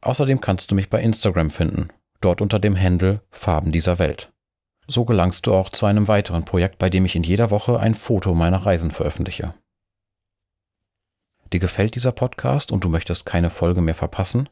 Außerdem 0.00 0.40
kannst 0.40 0.70
du 0.70 0.76
mich 0.76 0.88
bei 0.88 1.02
Instagram 1.02 1.50
finden, 1.50 1.88
dort 2.20 2.40
unter 2.40 2.60
dem 2.60 2.80
Handle 2.80 3.20
Farben 3.30 3.72
dieser 3.72 3.98
Welt. 3.98 4.32
So 4.90 5.04
gelangst 5.04 5.46
du 5.46 5.52
auch 5.52 5.68
zu 5.68 5.84
einem 5.84 6.08
weiteren 6.08 6.46
Projekt, 6.46 6.78
bei 6.78 6.88
dem 6.88 7.04
ich 7.04 7.14
in 7.14 7.22
jeder 7.22 7.50
Woche 7.50 7.78
ein 7.78 7.94
Foto 7.94 8.34
meiner 8.34 8.56
Reisen 8.56 8.90
veröffentliche. 8.90 9.54
Dir 11.52 11.60
gefällt 11.60 11.94
dieser 11.94 12.12
Podcast 12.12 12.72
und 12.72 12.84
du 12.84 12.88
möchtest 12.88 13.26
keine 13.26 13.50
Folge 13.50 13.82
mehr 13.82 13.94
verpassen? 13.94 14.48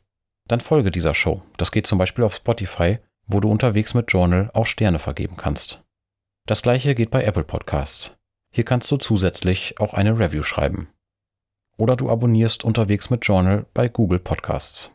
Dann 0.46 0.60
folge 0.60 0.90
dieser 0.90 1.14
Show. 1.14 1.42
Das 1.56 1.72
geht 1.72 1.86
zum 1.86 1.98
Beispiel 1.98 2.22
auf 2.22 2.34
Spotify, 2.34 2.98
wo 3.26 3.40
du 3.40 3.50
unterwegs 3.50 3.94
mit 3.94 4.12
Journal 4.12 4.50
auch 4.52 4.66
Sterne 4.66 4.98
vergeben 4.98 5.36
kannst. 5.38 5.82
Das 6.46 6.60
gleiche 6.62 6.94
geht 6.94 7.10
bei 7.10 7.24
Apple 7.24 7.44
Podcasts. 7.44 8.12
Hier 8.52 8.64
kannst 8.64 8.90
du 8.90 8.98
zusätzlich 8.98 9.80
auch 9.80 9.94
eine 9.94 10.18
Review 10.18 10.42
schreiben. 10.42 10.88
Oder 11.78 11.96
du 11.96 12.10
abonnierst 12.10 12.62
unterwegs 12.62 13.08
mit 13.08 13.26
Journal 13.26 13.66
bei 13.72 13.88
Google 13.88 14.18
Podcasts. 14.18 14.92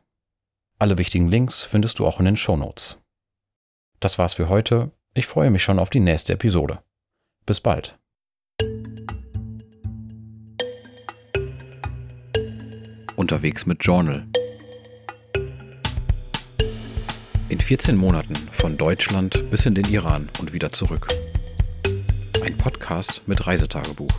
Alle 0.80 0.98
wichtigen 0.98 1.28
Links 1.28 1.64
findest 1.64 2.00
du 2.00 2.08
auch 2.08 2.20
in 2.20 2.26
den 2.26 2.38
Show 2.38 2.58
Notes. 2.58 2.98
Das 4.00 4.18
war's 4.18 4.36
für 4.36 4.48
heute. 4.48 4.92
Ich 5.14 5.28
freue 5.28 5.52
mich 5.52 5.62
schon 5.62 5.78
auf 5.78 5.90
die 5.90 6.00
nächste 6.00 6.32
Episode. 6.32 6.80
Bis 7.46 7.60
bald. 7.60 8.00
Unterwegs 13.18 13.66
mit 13.66 13.84
Journal. 13.84 14.24
In 17.50 17.60
14 17.60 17.98
Monaten 17.98 18.36
von 18.36 18.78
Deutschland 18.78 19.52
bis 19.52 19.66
in 19.66 19.76
den 19.76 19.84
Iran 19.90 20.30
und 20.40 20.54
wieder 20.54 20.72
zurück. 20.72 21.10
Ein 22.46 22.56
Podcast 22.56 23.28
mit 23.28 23.46
Reisetagebuch. 23.46 24.18